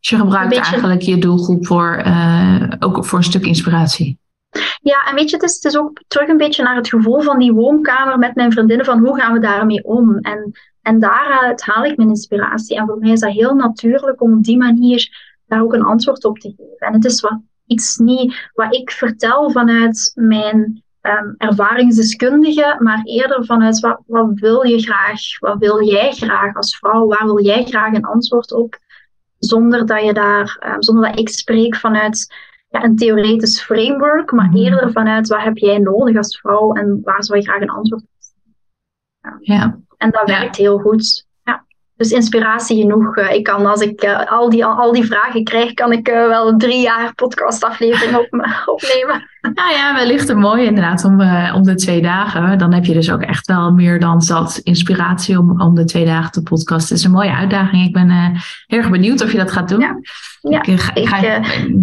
[0.00, 4.18] Dus je gebruikt eigenlijk je doelgroep voor, uh, ook voor een stuk inspiratie.
[4.82, 7.20] Ja, en weet je, het is, het is ook terug een beetje naar het gevoel
[7.20, 10.18] van die woonkamer met mijn vriendinnen, van hoe gaan we daarmee om?
[10.18, 10.52] En
[10.86, 12.76] en daaruit haal ik mijn inspiratie.
[12.76, 15.08] En voor mij is dat heel natuurlijk om op die manier
[15.46, 16.86] daar ook een antwoord op te geven.
[16.86, 23.44] En het is wat, iets niet wat ik vertel vanuit mijn um, ervaringsdeskundige, maar eerder
[23.44, 25.38] vanuit wat, wat wil je graag?
[25.38, 27.06] Wat wil jij graag als vrouw?
[27.06, 28.78] Waar wil jij graag een antwoord op?
[29.38, 32.34] Zonder dat, je daar, um, zonder dat ik spreek vanuit
[32.68, 34.56] ja, een theoretisch framework, maar mhm.
[34.56, 38.02] eerder vanuit wat heb jij nodig als vrouw en waar zou je graag een antwoord
[38.02, 38.08] op
[39.40, 39.78] ja.
[39.96, 41.26] En dat werkt heel goed.
[41.44, 41.64] Ja.
[41.96, 43.16] dus inspiratie genoeg.
[43.16, 46.80] ik kan, als ik al, die, al die vragen krijg, kan ik wel een drie
[46.80, 48.28] jaar podcastaflevering op,
[48.74, 49.30] opnemen.
[49.54, 51.20] Nou ja, wellicht een mooie inderdaad om,
[51.54, 52.58] om de twee dagen.
[52.58, 56.04] Dan heb je dus ook echt wel meer dan zat inspiratie om, om de twee
[56.04, 56.88] dagen te podcasten.
[56.88, 57.86] Het is een mooie uitdaging.
[57.86, 58.10] Ik ben
[58.66, 59.80] heel erg benieuwd of je dat gaat doen.
[59.80, 60.00] Ja.
[60.48, 61.16] Ja, ik, ga, ik ga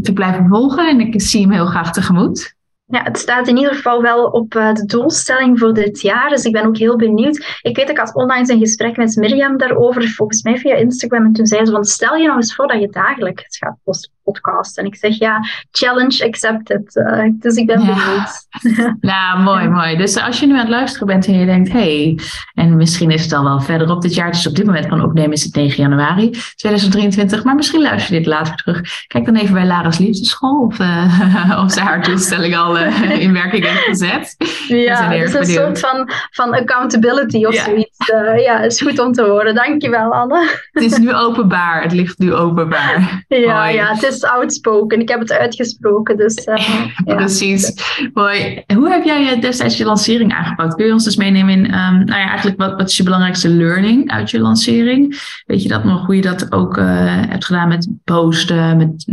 [0.01, 2.55] ik, blijven volgen en ik zie hem heel graag tegemoet.
[2.85, 6.29] Ja, het staat in ieder geval wel op uh, de doelstelling voor dit jaar.
[6.29, 7.59] Dus ik ben ook heel benieuwd.
[7.61, 11.25] Ik weet, ik had onlangs een gesprek met Mirjam daarover, volgens mij via Instagram.
[11.25, 13.77] En toen zei ze van, stel je nou eens voor dat je dagelijks gaat
[14.23, 14.77] podcast.
[14.77, 15.39] En ik zeg ja,
[15.71, 16.95] challenge accepted.
[16.95, 17.85] Uh, dus ik ben ja.
[17.85, 18.41] benieuwd.
[19.01, 19.97] Nou, mooi, mooi.
[19.97, 22.19] Dus als je nu aan het luisteren bent en je denkt, hey,
[22.53, 25.03] en misschien is het al wel verder op dit jaar, dus op dit moment kan
[25.03, 28.81] opnemen is het 9 januari 2023, maar misschien luister je dit later terug.
[29.07, 33.33] Kijk dan even bij Lara's Liefdeschool of, uh, of ze haar doelstelling al uh, in
[33.33, 34.35] werking heeft gezet.
[34.67, 37.97] Ja, het is een soort van, van accountability of zoiets.
[38.45, 39.55] ja, is goed om te horen.
[39.55, 40.49] Dankjewel, Anne.
[40.71, 41.81] Het is nu openbaar.
[41.81, 43.01] Het ligt nu openbaar.
[43.27, 44.99] Ja, ja het is is outspoken.
[44.99, 46.17] Ik heb het uitgesproken.
[46.17, 47.73] Dus, uh, Precies.
[48.13, 48.63] Mooi.
[48.75, 50.75] Hoe heb jij destijds je lancering aangepakt?
[50.75, 53.49] Kun je ons dus meenemen in, um, nou ja, eigenlijk wat, wat is je belangrijkste
[53.49, 55.21] learning uit je lancering?
[55.45, 56.85] Weet je dat nog, hoe je dat ook uh,
[57.29, 59.03] hebt gedaan met posten, met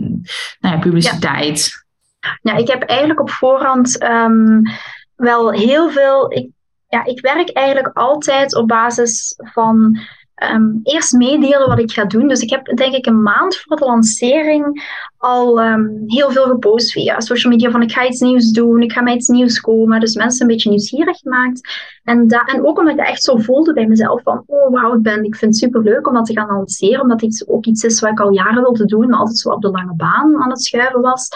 [0.60, 1.84] nou ja, publiciteit?
[2.20, 2.52] Ja.
[2.52, 4.62] ja, ik heb eigenlijk op voorhand um,
[5.16, 6.32] wel heel veel.
[6.32, 6.48] Ik,
[6.88, 9.98] ja, ik werk eigenlijk altijd op basis van
[10.52, 12.28] um, eerst meedelen wat ik ga doen.
[12.28, 14.82] Dus ik heb denk ik een maand voor de lancering
[15.18, 18.92] al um, heel veel gepost via social media van ik ga iets nieuws doen, ik
[18.92, 20.00] ga met iets nieuws komen.
[20.00, 21.60] Dus mensen een beetje nieuwsgierig gemaakt.
[22.04, 25.24] En, en ook omdat ik echt zo voelde bij mezelf van oh wauw, ik, ben,
[25.24, 27.00] ik vind het super leuk om dat te gaan lanceren.
[27.00, 29.62] Omdat het ook iets is wat ik al jaren wilde doen, maar altijd zo op
[29.62, 31.28] de lange baan aan het schuiven was.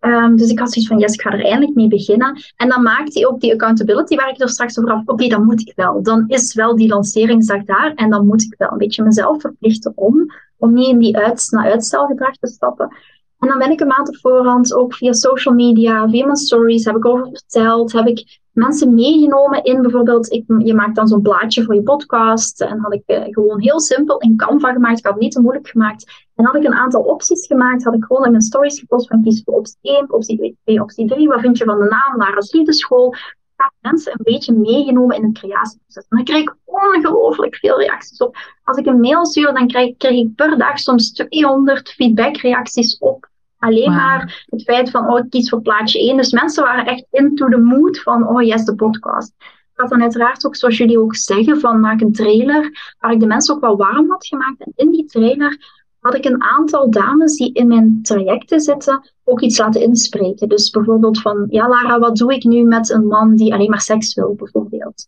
[0.00, 2.42] Um, dus ik had zoiets van, yes, ik ga er eindelijk mee beginnen.
[2.56, 5.02] En dan maakt hij ook die accountability waar ik er straks over af.
[5.04, 6.02] Oké, dan moet ik wel.
[6.02, 7.92] Dan is wel die lanceringsdag daar.
[7.94, 12.36] En dan moet ik wel een beetje mezelf verplichten om, om niet in die uitstelgedrag
[12.36, 12.96] te stappen.
[13.38, 16.84] En dan ben ik een maand op voorhand ook via social media, via mijn stories,
[16.84, 21.22] heb ik over verteld, heb ik mensen meegenomen in bijvoorbeeld, ik, je maakt dan zo'n
[21.22, 22.60] plaatje voor je podcast.
[22.60, 24.98] En had ik uh, gewoon heel simpel in Canva gemaakt.
[24.98, 26.26] Ik had het niet te moeilijk gemaakt.
[26.34, 27.84] En had ik een aantal opties gemaakt.
[27.84, 31.06] Had ik gewoon in mijn stories gepost van kies voor optie 1, optie 2, optie
[31.06, 31.28] 3.
[31.28, 33.14] Wat vind je van de naam Lara's Liefdeschool?
[33.58, 36.06] Heb mensen een beetje meegenomen in het creatieproces.
[36.08, 38.36] En dan kreeg ik ongelooflijk veel reacties op.
[38.64, 43.28] Als ik een mail stuur, dan krijg, krijg ik per dag soms 200 feedbackreacties op
[43.58, 46.16] Alleen maar het feit van, oh, ik kies voor plaatje 1.
[46.16, 49.34] Dus mensen waren echt into the mood van, oh yes, de podcast.
[49.38, 53.20] Ik had dan uiteraard ook, zoals jullie ook zeggen, van maak een trailer, waar ik
[53.20, 54.60] de mensen ook wel warm had gemaakt.
[54.60, 59.40] En in die trailer had ik een aantal dames die in mijn trajecten zitten ook
[59.40, 60.48] iets laten inspreken.
[60.48, 63.80] Dus bijvoorbeeld van, ja Lara, wat doe ik nu met een man die alleen maar
[63.80, 65.04] seks wil, bijvoorbeeld.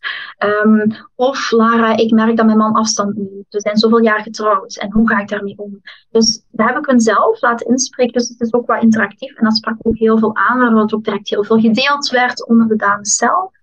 [0.63, 3.45] Um, of Lara, ik merk dat mijn man afstand neemt.
[3.49, 5.81] We zijn zoveel jaar getrouwd en hoe ga ik daarmee om?
[6.11, 9.35] Dus daar heb ik hen zelf laten inspreken, dus het is ook wat interactief.
[9.35, 12.47] En dat sprak ook heel veel aan, waardoor het ook direct heel veel gedeeld werd
[12.47, 13.59] onder de dames zelf.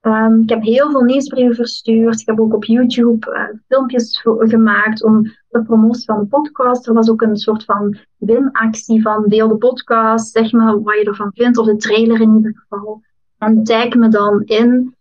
[0.00, 2.20] Um, ik heb heel veel nieuwsbrieven verstuurd.
[2.20, 6.86] Ik heb ook op YouTube uh, filmpjes gemaakt om de promotie van de podcast.
[6.86, 11.04] Er was ook een soort van winactie van deel de podcast, zeg maar wat je
[11.04, 13.02] ervan vindt, of de trailer in ieder geval.
[13.38, 14.94] En tag me dan in.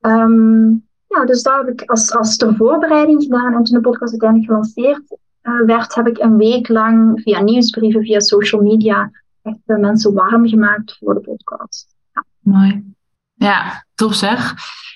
[0.00, 3.54] Um, ja, dus daar heb ik als, als ter voorbereiding gedaan.
[3.54, 8.02] En toen de podcast uiteindelijk gelanceerd uh, werd, heb ik een week lang via nieuwsbrieven,
[8.02, 9.10] via social media,
[9.42, 11.96] echt uh, mensen warm gemaakt voor de podcast.
[12.12, 12.24] Ja.
[12.38, 12.94] Mooi.
[13.42, 14.54] Ja, tof zeg.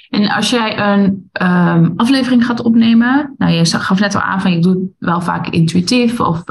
[0.08, 4.52] En als jij een um, aflevering gaat opnemen, nou je gaf net al aan van
[4.52, 6.42] je doet wel vaak intuïtief of,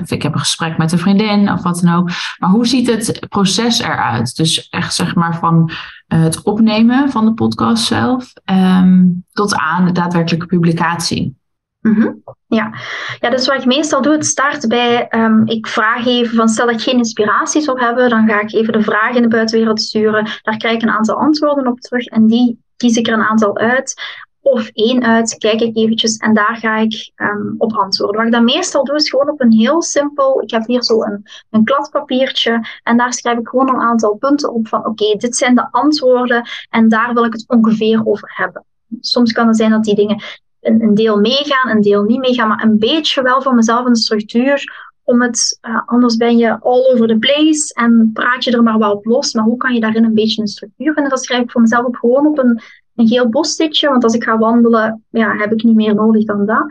[0.00, 2.10] of, ik heb een gesprek met een vriendin of wat dan ook.
[2.38, 4.36] Maar hoe ziet het proces eruit?
[4.36, 5.70] Dus echt zeg maar van
[6.08, 11.36] uh, het opnemen van de podcast zelf um, tot aan de daadwerkelijke publicatie.
[11.80, 12.72] Mm Ja.
[13.20, 16.66] ja, dus wat ik meestal doe, het start bij, um, ik vraag even van, stel
[16.66, 19.80] dat ik geen inspiratie zou hebben, dan ga ik even de vragen in de buitenwereld
[19.80, 20.24] sturen.
[20.42, 23.56] Daar krijg ik een aantal antwoorden op terug en die kies ik er een aantal
[23.56, 23.94] uit.
[24.40, 28.16] Of één uit, kijk ik eventjes en daar ga ik um, op antwoorden.
[28.16, 31.02] Wat ik dan meestal doe, is gewoon op een heel simpel, ik heb hier zo
[31.02, 35.36] een, een kladpapiertje en daar schrijf ik gewoon een aantal punten op van, oké, dit
[35.36, 38.64] zijn de antwoorden en daar wil ik het ongeveer over hebben.
[39.00, 40.22] Soms kan het zijn dat die dingen
[40.60, 44.86] een, deel meegaan, een deel niet meegaan, maar een beetje wel voor mezelf een structuur.
[45.04, 48.78] Om het, uh, anders ben je all over the place en praat je er maar
[48.78, 49.32] wel op los.
[49.32, 51.10] Maar hoe kan je daarin een beetje een structuur vinden?
[51.10, 52.60] Dat schrijf ik voor mezelf ook gewoon op een,
[52.94, 53.88] een geel postitje.
[53.88, 56.66] Want als ik ga wandelen, ja, heb ik niet meer nodig dan dat.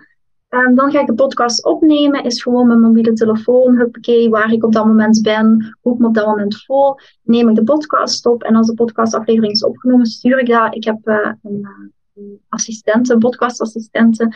[0.49, 4.63] Um, dan ga ik de podcast opnemen, is gewoon mijn mobiele telefoon, huppakee, waar ik
[4.63, 6.99] op dat moment ben, hoe ik me op dat moment voel.
[7.23, 10.75] Neem ik de podcast op en als de podcastaflevering is opgenomen, stuur ik dat.
[10.75, 11.67] Ik heb uh, een,
[12.49, 14.35] assistenten, podcastassistenten,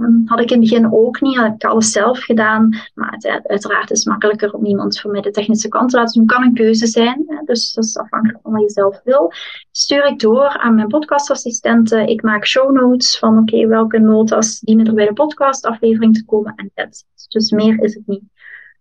[0.00, 2.68] Um, had ik in het begin ook niet, had ik alles zelf gedaan.
[2.94, 6.18] Maar het, uiteraard is het makkelijker om iemand voor mij de technische kant te laten
[6.18, 6.26] doen.
[6.26, 9.32] Kan een keuze zijn, dus dat is afhankelijk van wat je zelf wil.
[9.70, 12.06] Stuur ik door aan mijn podcastassistenten.
[12.06, 16.52] Ik maak show notes van oké, welke notas dienen er bij de podcastaflevering te komen.
[16.56, 18.22] En that's Dus meer is het niet.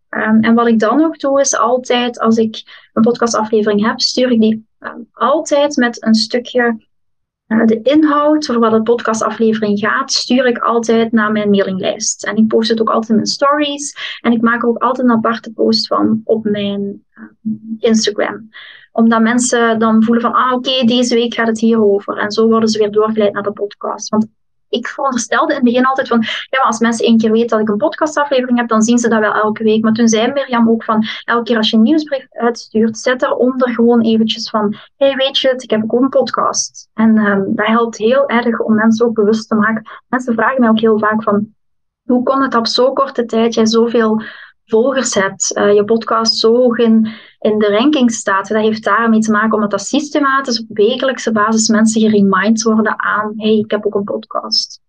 [0.10, 4.32] Um, en wat ik dan nog doe, is altijd als ik een podcastaflevering heb, stuur
[4.32, 6.88] ik die um, altijd met een stukje
[7.50, 12.26] de inhoud voor wat de podcastaflevering gaat, stuur ik altijd naar mijn mailinglijst.
[12.26, 14.18] En ik post het ook altijd in mijn stories.
[14.22, 18.50] En ik maak ook altijd een aparte post van op mijn uh, Instagram.
[18.92, 22.18] Omdat mensen dan voelen van, ah oké, deze week gaat het hierover.
[22.18, 24.10] En zo worden ze weer doorgeleid naar de podcast.
[24.10, 24.28] Want
[24.70, 27.60] ik veronderstelde in het begin altijd van, ja, maar als mensen één keer weten dat
[27.60, 29.84] ik een podcastaflevering heb, dan zien ze dat wel elke week.
[29.84, 33.70] Maar toen zei Mirjam ook van, elke keer als je een nieuwsbrief uitstuurt, zet eronder
[33.70, 36.90] gewoon eventjes van, hey, weet je het, ik heb ook een podcast.
[36.94, 39.90] En um, dat helpt heel erg om mensen ook bewust te maken.
[40.08, 41.54] Mensen vragen mij ook heel vaak van,
[42.04, 44.22] hoe kon het op zo'n korte tijd jij zoveel
[44.66, 46.78] volgers hebt, uh, je podcast zo hoog
[47.40, 48.48] in de ranking staat.
[48.48, 53.34] Dat heeft daarmee te maken omdat dat systematisch op wekelijkse basis mensen geremind worden aan
[53.36, 54.82] hey, ik heb ook een podcast.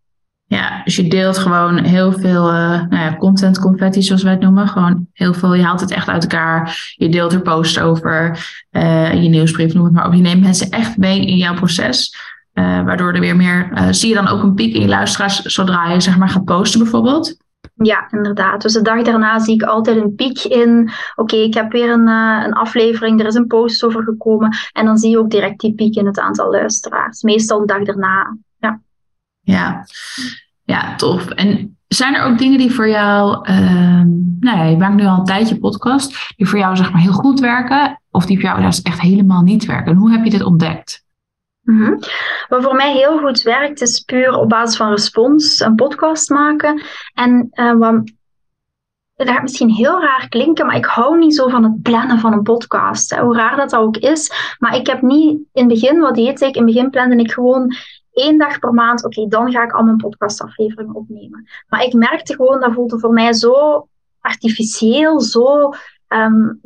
[0.46, 4.40] Ja, dus je deelt gewoon heel veel uh, nou ja, content confetti, zoals wij het
[4.40, 4.68] noemen.
[4.68, 6.92] Gewoon heel veel, je haalt het echt uit elkaar.
[6.96, 10.14] Je deelt er posts over, uh, je nieuwsbrief, noem het maar op.
[10.14, 12.16] Je neemt mensen echt mee in jouw proces.
[12.54, 15.92] Uh, waardoor er weer meer, zie je dan ook een piek in je luisteraars zodra
[15.92, 17.36] je zeg maar gaat posten bijvoorbeeld?
[17.82, 18.62] Ja, inderdaad.
[18.62, 20.90] Dus de dag daarna zie ik altijd een piek in.
[21.14, 24.56] Oké, ik heb weer een, uh, een aflevering, er is een post over gekomen.
[24.72, 27.22] En dan zie je ook direct die piek in het aantal luisteraars.
[27.22, 28.36] Meestal de dag daarna.
[28.58, 28.80] Ja,
[29.40, 29.84] ja.
[30.64, 31.30] ja tof.
[31.30, 34.02] En zijn er ook dingen die voor jou, uh,
[34.40, 37.12] nou ja, je maakt nu al een tijdje podcast, die voor jou zeg maar heel
[37.12, 39.92] goed werken, of die voor jou juist echt helemaal niet werken?
[39.92, 41.04] En hoe heb je dit ontdekt?
[41.60, 41.98] Mm
[42.48, 46.82] Wat voor mij heel goed werkt, is puur op basis van respons een podcast maken.
[47.14, 48.12] En uh, wat,
[49.14, 52.32] dat gaat misschien heel raar klinken, maar ik hou niet zo van het plannen van
[52.32, 53.16] een podcast.
[53.16, 54.54] Hoe raar dat, dat ook is.
[54.58, 56.54] Maar ik heb niet in het begin, wat deed ik?
[56.54, 57.74] In het begin plande ik gewoon
[58.12, 59.04] één dag per maand.
[59.04, 61.48] Oké, dan ga ik al mijn podcastafleveringen opnemen.
[61.68, 63.86] Maar ik merkte gewoon, dat voelde voor mij zo
[64.20, 65.72] artificieel, zo
[66.08, 66.60] um,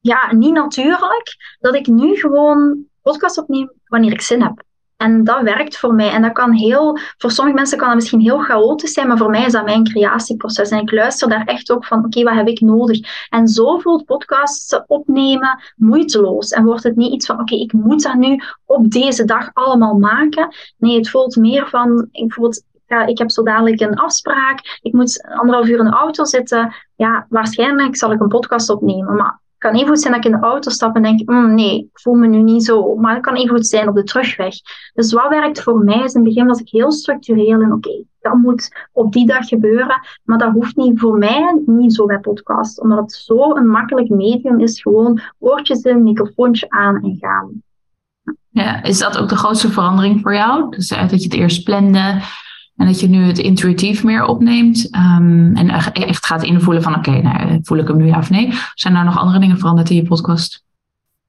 [0.00, 4.62] ja, niet natuurlijk, dat ik nu gewoon podcast opneem wanneer ik zin heb.
[4.98, 6.10] En dat werkt voor mij.
[6.10, 9.30] En dat kan heel, voor sommige mensen kan dat misschien heel chaotisch zijn, maar voor
[9.30, 10.70] mij is dat mijn creatieproces.
[10.70, 13.26] En ik luister daar echt ook van, oké, wat heb ik nodig?
[13.28, 16.50] En zo voelt podcasts opnemen moeiteloos.
[16.50, 19.98] En wordt het niet iets van, oké, ik moet dat nu op deze dag allemaal
[19.98, 20.54] maken.
[20.76, 22.52] Nee, het voelt meer van, voel
[22.86, 26.74] ja, ik heb zo dadelijk een afspraak, ik moet anderhalf uur in de auto zitten.
[26.96, 30.40] Ja, waarschijnlijk zal ik een podcast opnemen, maar kan even goed zijn dat ik in
[30.40, 32.94] de auto stap en denk, mm, nee, ik voel me nu niet zo.
[32.94, 34.54] Maar het kan even goed zijn op de terugweg.
[34.94, 38.02] Dus wat werkt voor mij is in het begin was ik heel structureel en oké,
[38.20, 40.00] dat moet op die dag gebeuren.
[40.24, 42.80] Maar dat hoeft niet voor mij niet zo bij podcast.
[42.80, 47.62] Omdat het zo een makkelijk medium is, gewoon woordjes in, microfoontje aan en gaan.
[48.48, 50.70] Ja, is dat ook de grootste verandering voor jou?
[50.70, 52.22] Dus dat je het eerst plande,
[52.78, 57.22] en dat je nu het intuïtief meer opneemt um, en echt gaat invoelen van oké,
[57.22, 58.52] nou, voel ik hem nu ja of nee?
[58.74, 60.64] Zijn er nog andere dingen veranderd in je podcast?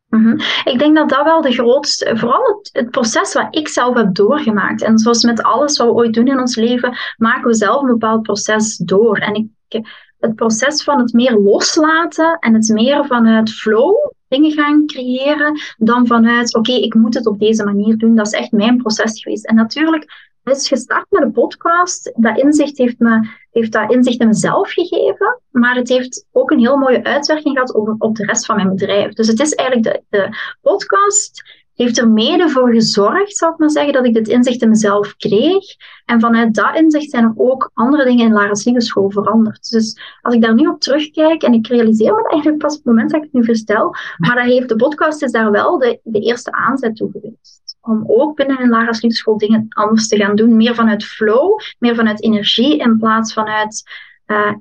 [0.09, 0.39] -hmm.
[0.63, 4.81] Ik denk dat dat wel de grootste, vooral het, proces wat ik zelf heb doorgemaakt.
[4.81, 7.88] En zoals met alles wat we ooit doen in ons leven, maken we zelf een
[7.88, 9.17] bepaald proces door.
[9.17, 9.81] En ik,
[10.19, 13.95] het proces van het meer loslaten en het meer vanuit flow
[14.27, 18.15] dingen gaan creëren, dan vanuit oké, ik moet het op deze manier doen.
[18.15, 19.45] Dat is echt mijn proces geweest.
[19.45, 22.13] En natuurlijk is gestart met een podcast.
[22.15, 26.59] Dat inzicht heeft, me, heeft dat inzicht in mezelf gegeven, maar het heeft ook een
[26.59, 29.13] heel mooie uitwerking gehad over, op de rest van mijn bedrijf.
[29.13, 31.43] Dus het is eigenlijk de, de podcast
[31.83, 35.15] heeft er mede voor gezorgd, zou ik maar zeggen, dat ik dit inzicht in mezelf
[35.15, 35.65] kreeg.
[36.05, 39.69] En vanuit dat inzicht zijn er ook andere dingen in Lara's Liefdeschool veranderd.
[39.69, 42.85] Dus als ik daar nu op terugkijk, en ik realiseer me eigenlijk pas op het
[42.85, 45.99] moment dat ik het nu verstel, maar dat heeft, de podcast is daar wel de,
[46.03, 50.35] de eerste aanzet toe geweest om ook binnen een lagere liefdeschool dingen anders te gaan
[50.35, 50.55] doen.
[50.55, 53.83] Meer vanuit flow, meer vanuit energie, in plaats vanuit
[54.27, 54.53] uh,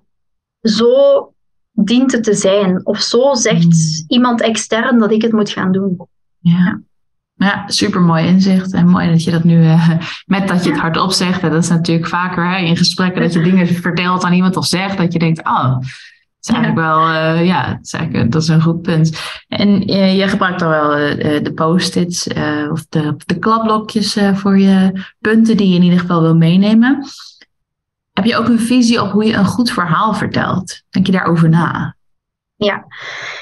[0.61, 0.93] zo
[1.73, 2.87] dient het te zijn.
[2.87, 4.05] Of zo zegt hmm.
[4.09, 6.09] iemand extern dat ik het moet gaan doen.
[6.39, 6.81] Ja.
[7.35, 8.73] Ja, super mooi inzicht.
[8.73, 9.91] En mooi dat je dat nu, uh,
[10.27, 11.43] met dat je het hardop zegt.
[11.43, 14.67] En dat is natuurlijk vaker hè, in gesprekken dat je dingen vertelt aan iemand of
[14.67, 14.99] zegt.
[14.99, 15.79] Dat je denkt, oh,
[16.49, 19.21] is eigenlijk wel, uh, ja, is eigenlijk, dat is een goed punt.
[19.49, 22.27] En uh, je gebruikt dan wel uh, de post-its
[22.71, 27.07] of de, de klapblokjes voor je punten die je in ieder geval wil meenemen.
[28.13, 30.83] Heb je ook een visie op hoe je een goed verhaal vertelt?
[30.91, 31.97] Denk je daarover na?
[32.57, 32.87] Ja.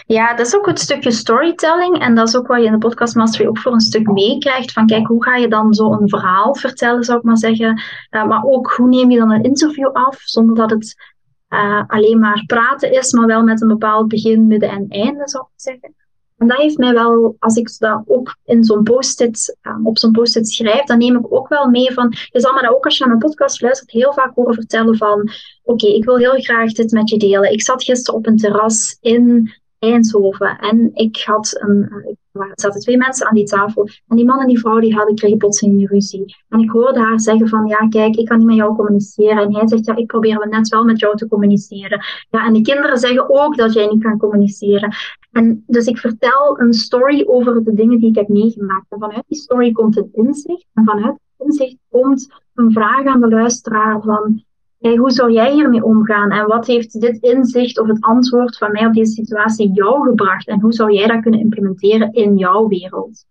[0.06, 1.98] ja, dat is ook het stukje storytelling.
[1.98, 4.72] En dat is ook wat je in de podcast mastery ook voor een stuk meekrijgt.
[4.72, 7.82] Van kijk, hoe ga je dan zo een verhaal vertellen, zou ik maar zeggen.
[8.10, 11.14] Uh, maar ook, hoe neem je dan een interview af, zonder dat het
[11.48, 15.44] uh, alleen maar praten is, maar wel met een bepaald begin, midden en einde, zou
[15.44, 15.94] ik zeggen.
[16.36, 20.12] En dat heeft mij wel, als ik dat ook in zo'n post-it, um, op zo'n
[20.12, 22.98] post-it schrijf, dan neem ik ook wel mee van, je zal me dat ook als
[22.98, 25.30] je naar mijn podcast luistert heel vaak horen vertellen van,
[25.62, 27.52] oké, ik wil heel graag dit met je delen.
[27.52, 31.88] Ik zat gisteren op een terras in Eindhoven en ik had een,
[32.32, 33.88] er zaten twee mensen aan die tafel.
[34.08, 36.36] En die man en die vrouw die hadden, kregen plotseling een ruzie.
[36.48, 39.36] En ik hoorde haar zeggen van, ja kijk, ik kan niet met jou communiceren.
[39.36, 42.04] En hij zegt, ja, ik probeer net wel met jou te communiceren.
[42.30, 44.94] Ja, en de kinderen zeggen ook dat jij niet kan communiceren.
[45.32, 48.86] En dus ik vertel een story over de dingen die ik heb meegemaakt.
[48.88, 50.66] En vanuit die story komt een inzicht.
[50.74, 54.44] En vanuit het inzicht komt een vraag aan de luisteraar van,
[54.78, 56.30] hey, hoe zou jij hiermee omgaan?
[56.30, 60.46] En wat heeft dit inzicht of het antwoord van mij op deze situatie jou gebracht?
[60.46, 63.24] En hoe zou jij dat kunnen implementeren in jouw wereld?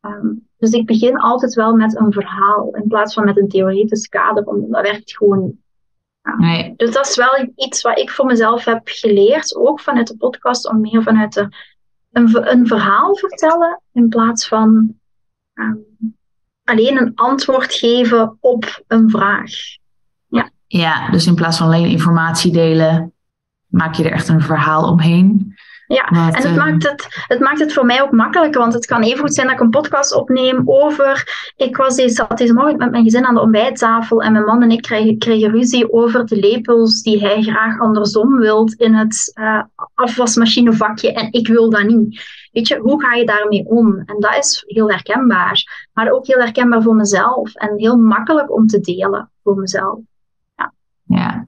[0.00, 4.08] Um, dus ik begin altijd wel met een verhaal in plaats van met een theoretisch
[4.08, 5.58] kader, omdat dat werkt gewoon.
[6.22, 6.36] Ja.
[6.36, 6.74] Nee.
[6.76, 10.68] Dus dat is wel iets wat ik voor mezelf heb geleerd, ook vanuit de podcast,
[10.68, 11.48] om meer vanuit de,
[12.12, 14.94] een, een verhaal vertellen in plaats van
[15.54, 16.16] um,
[16.64, 19.50] alleen een antwoord geven op een vraag.
[20.68, 23.12] Ja, dus in plaats van alleen informatie delen,
[23.66, 25.56] maak je er echt een verhaal omheen.
[25.86, 28.86] Ja, en het, uh, maakt het, het maakt het voor mij ook makkelijker, want het
[28.86, 31.28] kan even goed zijn dat ik een podcast opneem over.
[31.56, 34.62] Ik was deze, zat deze morgen met mijn gezin aan de ontbijttafel en mijn man
[34.62, 39.32] en ik kregen, kregen ruzie over de lepels die hij graag andersom wilt in het
[39.40, 39.62] uh,
[39.94, 42.20] afwasmachinevakje en ik wil dat niet.
[42.52, 44.02] Weet je, hoe ga je daarmee om?
[44.04, 48.66] En dat is heel herkenbaar, maar ook heel herkenbaar voor mezelf en heel makkelijk om
[48.66, 49.98] te delen voor mezelf.
[51.08, 51.46] Ja.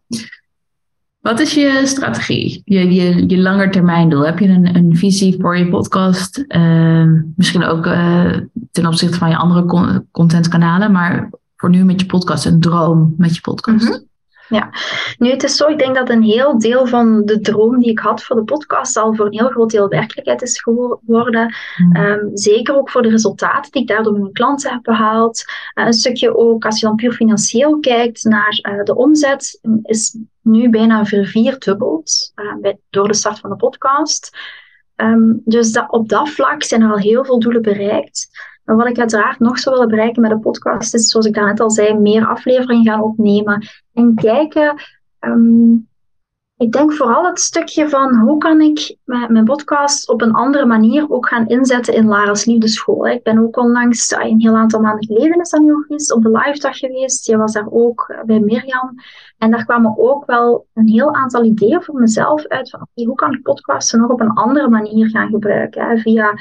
[1.20, 4.26] Wat is je strategie, je, je, je langetermijndoel?
[4.26, 6.44] Heb je een, een visie voor je podcast?
[6.48, 7.04] Uh,
[7.36, 8.36] misschien ook uh,
[8.70, 13.14] ten opzichte van je andere con contentkanalen, maar voor nu met je podcast, een droom
[13.16, 13.86] met je podcast.
[13.86, 14.08] -hmm.
[14.50, 14.70] Ja,
[15.18, 17.98] nu het is zo, ik denk dat een heel deel van de droom die ik
[17.98, 21.54] had voor de podcast al voor een heel groot deel werkelijkheid is geworden.
[21.76, 21.96] Mm.
[21.96, 25.44] Um, zeker ook voor de resultaten die ik daardoor met mijn klanten heb behaald.
[25.74, 30.18] Uh, een stukje ook, als je dan puur financieel kijkt naar uh, de omzet, is
[30.42, 34.36] nu bijna vervierdubbeld uh, bij, door de start van de podcast.
[34.96, 38.28] Um, dus dat, op dat vlak zijn er al heel veel doelen bereikt.
[38.64, 41.60] Maar wat ik uiteraard nog zou willen bereiken met de podcast is, zoals ik daarnet
[41.60, 44.82] al zei, meer afleveringen gaan opnemen en kijken.
[45.20, 45.88] Um,
[46.60, 51.10] ik denk vooral het stukje van hoe kan ik mijn podcast op een andere manier
[51.10, 53.06] ook gaan inzetten in Lara's Liefdeschool.
[53.06, 56.30] Ik ben ook onlangs, een heel aantal maanden geleden is dat nu geweest, op de
[56.30, 57.26] live dag geweest.
[57.26, 58.94] Je was daar ook eh, bij Mirjam.
[59.38, 63.32] En daar kwamen ook wel een heel aantal ideeën voor mezelf uit van hoe kan
[63.32, 65.98] ik podcasten nog op een andere manier gaan gebruiken.
[65.98, 66.38] Via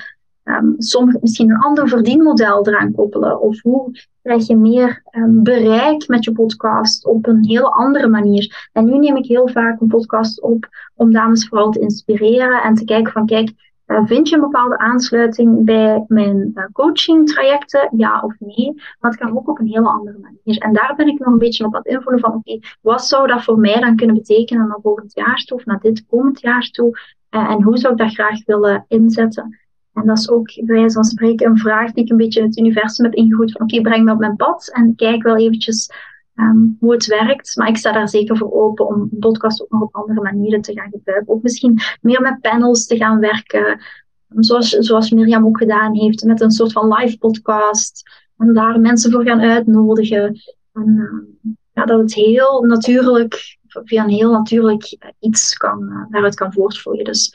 [0.50, 0.76] um,
[1.22, 3.42] misschien een ander verdienmodel eraan koppelen?
[3.42, 8.70] Of hoe krijg je meer um, bereik met je podcast op een heel andere manier?
[8.74, 12.74] En nu neem ik heel vaak een podcast op om dames vooral te inspireren en
[12.74, 13.52] te kijken van kijk,
[13.88, 17.90] uh, vind je een bepaalde aansluiting bij mijn uh, coaching trajecten?
[17.98, 18.74] Ja of nee?
[19.00, 20.62] Maar het kan ook op een hele andere manier.
[20.62, 23.28] En daar ben ik nog een beetje op aan het invullen van oké, wat zou
[23.28, 26.70] dat voor mij dan kunnen betekenen naar volgend jaar toe of naar dit komend jaar
[26.72, 27.00] toe?
[27.30, 29.59] Uh, en hoe zou ik dat graag willen inzetten?
[29.94, 32.58] En dat is ook bij wijze van spreken een vraag die ik een beetje het
[32.58, 33.52] universum heb ingegooid.
[33.52, 35.90] Van oké, breng me op mijn pad en kijk wel eventjes
[36.36, 37.56] um, hoe het werkt.
[37.56, 40.74] Maar ik sta daar zeker voor open om podcast ook nog op andere manieren te
[40.74, 41.34] gaan gebruiken.
[41.34, 43.82] Ook misschien meer met panels te gaan werken.
[44.30, 48.02] Zoals, zoals Mirjam ook gedaan heeft, met een soort van live podcast.
[48.38, 50.42] En daar mensen voor gaan uitnodigen.
[50.74, 56.36] En uh, ja, dat het heel natuurlijk, via een heel natuurlijk iets kan, uh, daaruit
[56.36, 57.04] kan voortvloeien.
[57.04, 57.34] Dus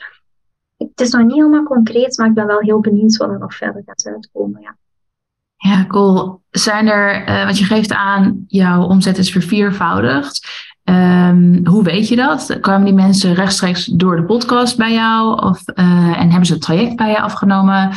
[0.77, 3.55] het is nog niet helemaal concreet, maar ik ben wel heel benieuwd wat er nog
[3.55, 4.61] verder gaat uitkomen.
[4.61, 4.75] Ja.
[5.57, 6.41] Ja, cool.
[6.49, 10.47] Zijn er, uh, want je geeft aan, jouw omzet is verviervoudigd.
[10.83, 12.57] Um, hoe weet je dat?
[12.61, 15.41] Kwamen die mensen rechtstreeks door de podcast bij jou?
[15.41, 17.91] Of, uh, en hebben ze het traject bij je afgenomen?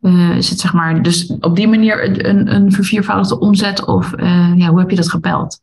[0.00, 3.86] Uh, is het zeg maar dus op die manier een, een verviervoudigde omzet?
[3.86, 4.10] Of
[4.54, 5.60] ja, hoe heb je dat gepeld?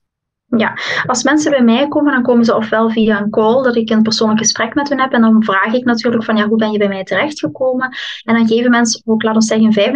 [0.49, 3.89] Ja, als mensen bij mij komen, dan komen ze ofwel via een call, dat ik
[3.89, 5.11] een persoonlijk gesprek met hen heb.
[5.11, 7.95] En dan vraag ik natuurlijk van, ja, hoe ben je bij mij terechtgekomen?
[8.23, 9.93] En dan geven mensen ook, laten we zeggen,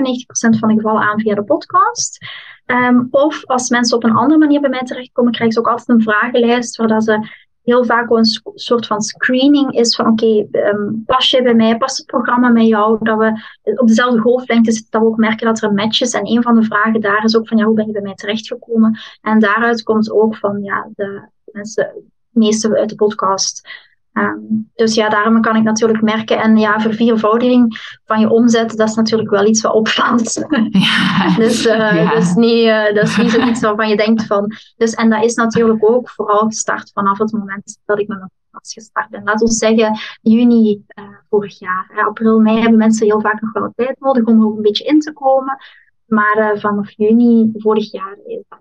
[0.56, 2.26] 95% van de gevallen aan via de podcast.
[2.66, 5.90] Um, of als mensen op een andere manier bij mij terechtkomen, krijgen ze ook altijd
[5.90, 7.28] een vragenlijst, waar dat ze
[7.64, 11.78] heel vaak een soort van screening is van oké, okay, um, pas je bij mij,
[11.78, 13.42] past het programma met jou, dat we
[13.76, 16.14] op dezelfde golflengte zitten, dat we ook merken dat er een match is.
[16.14, 18.16] En een van de vragen daar is ook van ja, hoe ben je bij mij
[18.16, 19.00] terechtgekomen?
[19.22, 23.70] En daaruit komt ook van ja, de mensen, meeste uit de podcast
[24.14, 24.38] Ehm,
[24.76, 26.40] dus ja, daarom kan ik natuurlijk merken.
[26.40, 30.34] En ja, verviervoudiging van je omzet, dat is natuurlijk wel iets wat opvalt.
[30.72, 31.36] Ja.
[31.36, 34.54] dus uh, dat, is niet, uh, dat is niet zoiets waarvan je denkt van.
[34.78, 38.32] Dus, en dat is natuurlijk ook vooral gestart vanaf het moment dat ik met mijn
[38.52, 39.24] podcast gestart ben.
[39.24, 42.04] Laten we zeggen juni uh, vorig jaar.
[42.08, 44.86] april, mei hebben mensen heel vaak nog wel tijd nodig om er ook een beetje
[44.86, 45.58] in te komen.
[46.06, 48.60] Maar vanaf juni vorig jaar is dat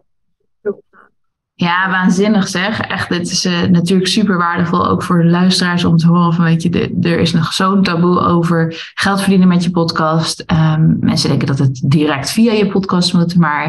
[1.60, 2.80] ja, waanzinnig zeg.
[2.80, 6.44] Echt, het is uh, natuurlijk super waardevol ook voor de luisteraars om te horen van,
[6.44, 10.44] weet je, er is nog zo'n taboe over geld verdienen met je podcast.
[10.46, 13.68] Um, mensen denken dat het direct via je podcast moet, maar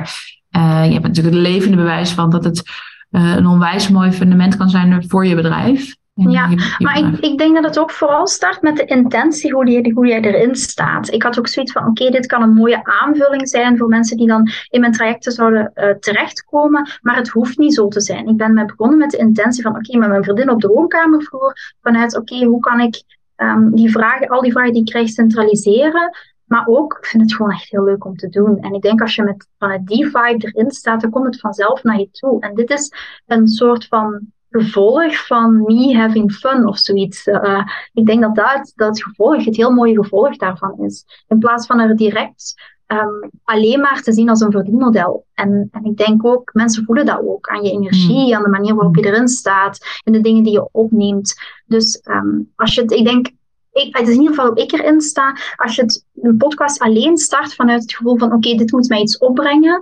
[0.57, 2.63] uh, je hebt natuurlijk het levende bewijs van dat het
[3.11, 5.95] uh, een onwijs mooi fundament kan zijn voor je bedrijf.
[6.29, 6.47] Ja,
[6.77, 10.07] maar ik, ik denk dat het ook vooral start met de intentie, hoe, die, hoe
[10.07, 11.11] jij erin staat.
[11.11, 14.27] Ik had ook zoiets van, oké, dit kan een mooie aanvulling zijn voor mensen die
[14.27, 18.27] dan in mijn trajecten zouden uh, terechtkomen, maar het hoeft niet zo te zijn.
[18.27, 21.53] Ik ben met begonnen met de intentie van, oké, met mijn vriendin op de woonkamervloer,
[21.81, 23.03] vanuit, oké, hoe kan ik
[23.37, 26.11] um, die vragen, al die vragen die ik krijg, centraliseren,
[26.45, 28.59] maar ook, ik vind het gewoon echt heel leuk om te doen.
[28.59, 31.83] En ik denk als je met, vanuit die vibe erin staat, dan komt het vanzelf
[31.83, 32.41] naar je toe.
[32.41, 32.93] En dit is
[33.25, 37.27] een soort van gevolg van me having fun of zoiets.
[37.27, 41.05] Uh, ik denk dat dat, dat gevolg, het heel mooie gevolg daarvan is.
[41.27, 42.53] In plaats van er direct
[42.87, 45.25] um, alleen maar te zien als een verdienmodel.
[45.33, 48.33] En, en ik denk ook, mensen voelen dat ook aan je energie, mm.
[48.33, 51.33] aan de manier waarop je erin staat, en de dingen die je opneemt.
[51.65, 53.27] Dus um, als je het, ik denk,
[53.71, 55.37] ik, het is in ieder geval hoe ik erin sta.
[55.55, 58.89] Als je het, een podcast alleen start vanuit het gevoel van oké, okay, dit moet
[58.89, 59.81] mij iets opbrengen,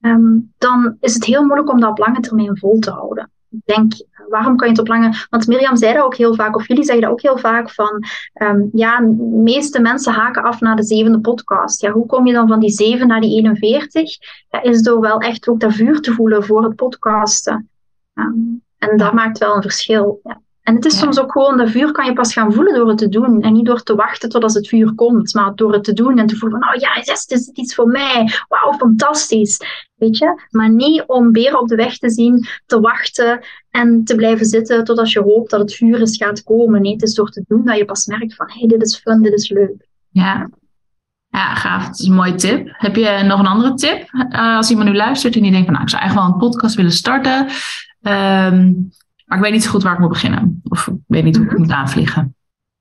[0.00, 3.30] um, dan is het heel moeilijk om dat op lange termijn vol te houden
[3.64, 3.92] denk,
[4.28, 5.26] waarom kan je het op lange...
[5.30, 8.04] Want Mirjam zei dat ook heel vaak, of jullie zeggen dat ook heel vaak, van
[8.42, 11.80] um, ja, de meeste mensen haken af naar de zevende podcast.
[11.80, 14.16] Ja, hoe kom je dan van die zeven naar die 41?
[14.50, 17.68] Dat is door wel echt ook dat vuur te voelen voor het podcasten.
[18.14, 20.20] Um, en dat maakt wel een verschil.
[20.22, 20.40] Ja.
[20.62, 22.98] En het is soms ook gewoon, dat vuur kan je pas gaan voelen door het
[22.98, 23.42] te doen.
[23.42, 26.26] En niet door te wachten tot het vuur komt, maar door het te doen en
[26.26, 28.30] te voelen van, oh ja, yes, dit is iets voor mij.
[28.48, 29.60] Wauw, fantastisch.
[29.94, 30.42] Weet je?
[30.50, 33.40] Maar niet om beren op de weg te zien, te wachten
[33.70, 36.82] en te blijven zitten totdat je hoopt dat het vuur eens gaat komen.
[36.82, 39.22] Nee, het is door te doen dat je pas merkt van, hey, dit is fun,
[39.22, 39.88] dit is leuk.
[40.10, 40.48] Ja,
[41.28, 41.86] ja, gaaf.
[41.86, 42.68] Dat is een mooie tip.
[42.72, 44.08] Heb je nog een andere tip?
[44.12, 46.50] Uh, als iemand nu luistert en die denkt van, nou, ik zou eigenlijk wel een
[46.50, 47.46] podcast willen starten.
[48.02, 48.90] Um,
[49.30, 50.60] maar ik weet niet zo goed waar ik moet beginnen.
[50.68, 51.60] Of ik weet niet hoe ik mhm.
[51.60, 52.34] moet aanvliegen.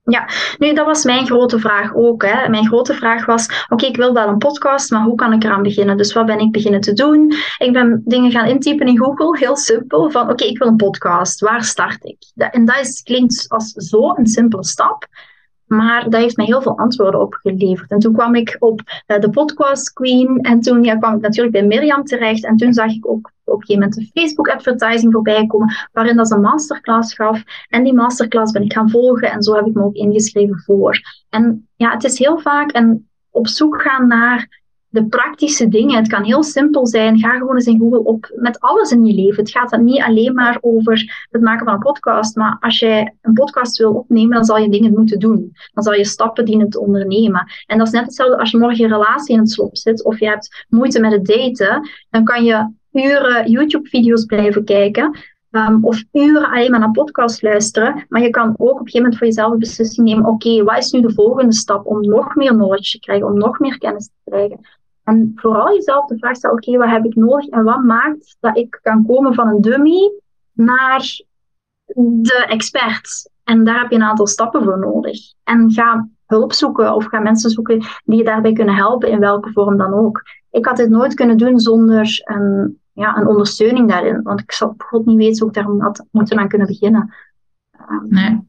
[0.03, 2.25] Ja, nu dat was mijn grote vraag ook.
[2.25, 2.49] Hè.
[2.49, 5.61] Mijn grote vraag was, oké, ik wil wel een podcast, maar hoe kan ik eraan
[5.61, 5.97] beginnen?
[5.97, 7.33] Dus wat ben ik beginnen te doen?
[7.57, 11.39] Ik ben dingen gaan intypen in Google, heel simpel, van oké, ik wil een podcast,
[11.39, 12.17] waar start ik?
[12.35, 15.07] En dat is, klinkt als zo'n simpele stap,
[15.69, 17.91] maar dat heeft mij heel veel antwoorden opgeleverd.
[17.91, 20.39] En toen kwam ik op uh, de podcast Queen.
[20.41, 22.45] En toen ja, kwam ik natuurlijk bij Mirjam terecht.
[22.45, 25.75] En toen zag ik ook op een gegeven moment een Facebook advertising voorbij komen.
[25.91, 27.43] Waarin dat ze een masterclass gaf.
[27.69, 29.31] En die masterclass ben ik gaan volgen.
[29.31, 30.99] En zo heb ik me ook ingeschreven voor.
[31.29, 34.58] En ja, het is heel vaak een op zoek gaan naar
[34.89, 35.95] de praktische dingen.
[35.95, 37.19] Het kan heel simpel zijn.
[37.19, 39.43] Ga gewoon eens in Google op met alles in je leven.
[39.43, 42.35] Het gaat dan niet alleen maar over het maken van een podcast.
[42.35, 45.51] Maar als jij een podcast wil opnemen, dan zal je dingen moeten doen.
[45.73, 47.51] Dan zal je stappen dienen te ondernemen.
[47.65, 50.19] En dat is net hetzelfde als je morgen een relatie in het slop zit of
[50.19, 51.89] je hebt moeite met het daten.
[52.09, 55.17] Dan kan je uren YouTube-video's blijven kijken.
[55.51, 58.05] Um, of uren alleen maar naar podcast luisteren.
[58.09, 60.25] Maar je kan ook op een gegeven moment voor jezelf een beslissing nemen.
[60.25, 63.59] Oké, wat is nu de volgende stap om nog meer knowledge te krijgen, om nog
[63.59, 64.59] meer kennis te krijgen?
[65.09, 68.57] En vooral jezelf de vraag stellen, oké, wat heb ik nodig en wat maakt dat
[68.57, 70.11] ik kan komen van een dummy
[70.53, 71.21] naar
[71.95, 73.29] de expert?
[73.43, 75.19] En daar heb je een aantal stappen voor nodig.
[75.43, 79.51] En ga hulp zoeken of ga mensen zoeken die je daarbij kunnen helpen, in welke
[79.51, 80.23] vorm dan ook.
[80.51, 84.73] Ik had dit nooit kunnen doen zonder een, ja, een ondersteuning daarin, want ik zou
[84.77, 87.13] god niet weten hoe ik daar had moeten aan kunnen beginnen.
[88.07, 88.47] Nee.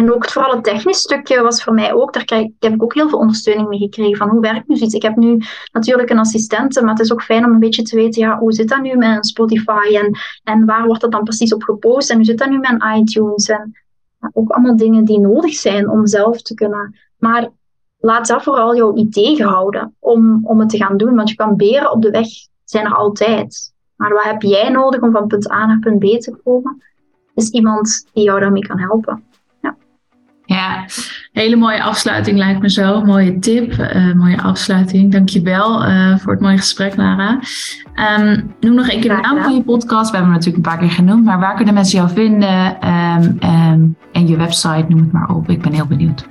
[0.00, 2.94] En ook vooral het technisch stukje was voor mij ook, daar krijg, heb ik ook
[2.94, 4.94] heel veel ondersteuning mee gekregen van hoe werkt nu zoiets.
[4.94, 5.42] Ik heb nu
[5.72, 8.52] natuurlijk een assistente, maar het is ook fijn om een beetje te weten, ja, hoe
[8.52, 12.16] zit dat nu met Spotify en, en waar wordt dat dan precies op gepost en
[12.16, 13.72] hoe zit dat nu met iTunes en
[14.32, 16.96] ook allemaal dingen die nodig zijn om zelf te kunnen.
[17.18, 17.48] Maar
[17.98, 21.56] laat dat vooral jou niet tegenhouden om, om het te gaan doen, want je kan
[21.56, 22.28] beren op de weg
[22.64, 23.72] zijn er altijd.
[23.96, 26.82] Maar wat heb jij nodig om van punt A naar punt B te komen?
[27.34, 29.24] Is iemand die jou daarmee kan helpen.
[30.50, 30.84] Ja,
[31.32, 33.04] hele mooie afsluiting lijkt me zo.
[33.04, 35.12] Mooie tip, uh, mooie afsluiting.
[35.12, 37.40] Dankjewel uh, voor het mooie gesprek, Lara.
[38.18, 40.10] Um, noem nog een keer de naam van je podcast.
[40.10, 41.24] We hebben hem natuurlijk een paar keer genoemd.
[41.24, 42.88] Maar waar kunnen mensen jou vinden?
[42.88, 45.50] Um, um, en je website, noem het maar op.
[45.50, 46.26] Ik ben heel benieuwd.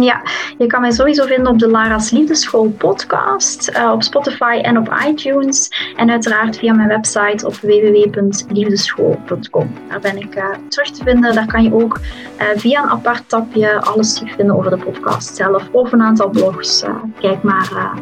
[0.00, 0.22] Ja,
[0.58, 4.94] je kan mij sowieso vinden op de Lara's Liefdeschool podcast, uh, op Spotify en op
[5.06, 5.70] iTunes.
[5.96, 9.72] En uiteraard via mijn website op www.liefdeschool.com.
[9.88, 11.34] Daar ben ik uh, terug te vinden.
[11.34, 11.98] Daar kan je ook
[12.40, 15.68] uh, via een apart tapje alles terugvinden over de podcast zelf.
[15.72, 16.84] Of een aantal blogs.
[17.20, 17.92] kijk maar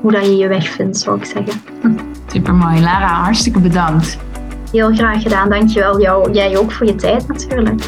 [0.00, 1.60] hoe dat je je weg vindt, zou ik zeggen.
[2.32, 2.80] Super mooi.
[2.80, 4.18] Lara, hartstikke bedankt.
[4.72, 5.48] Heel graag gedaan.
[5.48, 6.32] Dankjewel jou.
[6.32, 7.80] Jij ook voor je tijd natuurlijk.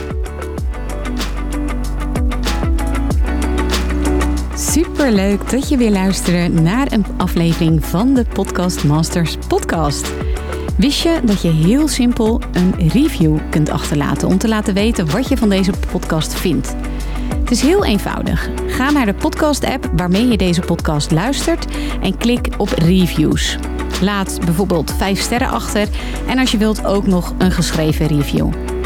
[5.01, 10.13] Super leuk dat je weer luistert naar een aflevering van de Podcast Masters podcast.
[10.77, 15.29] Wist je dat je heel simpel een review kunt achterlaten om te laten weten wat
[15.29, 16.75] je van deze podcast vindt?
[17.39, 18.51] Het is heel eenvoudig.
[18.67, 21.67] Ga naar de podcast-app waarmee je deze podcast luistert
[22.03, 23.59] en klik op reviews.
[24.03, 25.89] Laat bijvoorbeeld 5 sterren achter
[26.27, 28.70] en als je wilt ook nog een geschreven review.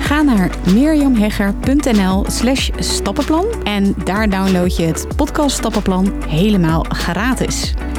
[0.00, 7.74] Ga naar mirjamhegger.nl slash stappenplan en daar download je het podcast stappenplan helemaal gratis.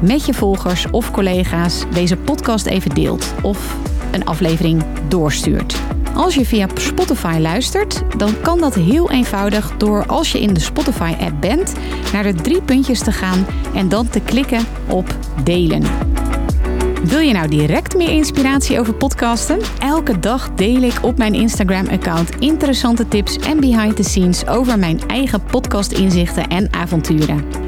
[0.00, 3.76] met je volgers of collega's deze podcast even deelt of
[4.12, 5.76] een aflevering doorstuurt.
[6.14, 10.60] Als je via Spotify luistert, dan kan dat heel eenvoudig door als je in de
[10.60, 11.74] Spotify-app bent,
[12.12, 15.82] naar de drie puntjes te gaan en dan te klikken op delen.
[17.02, 19.58] Wil je nou direct meer inspiratie over podcasten?
[19.78, 25.00] Elke dag deel ik op mijn Instagram-account interessante tips en behind the scenes over mijn
[25.06, 27.67] eigen podcast-inzichten en avonturen.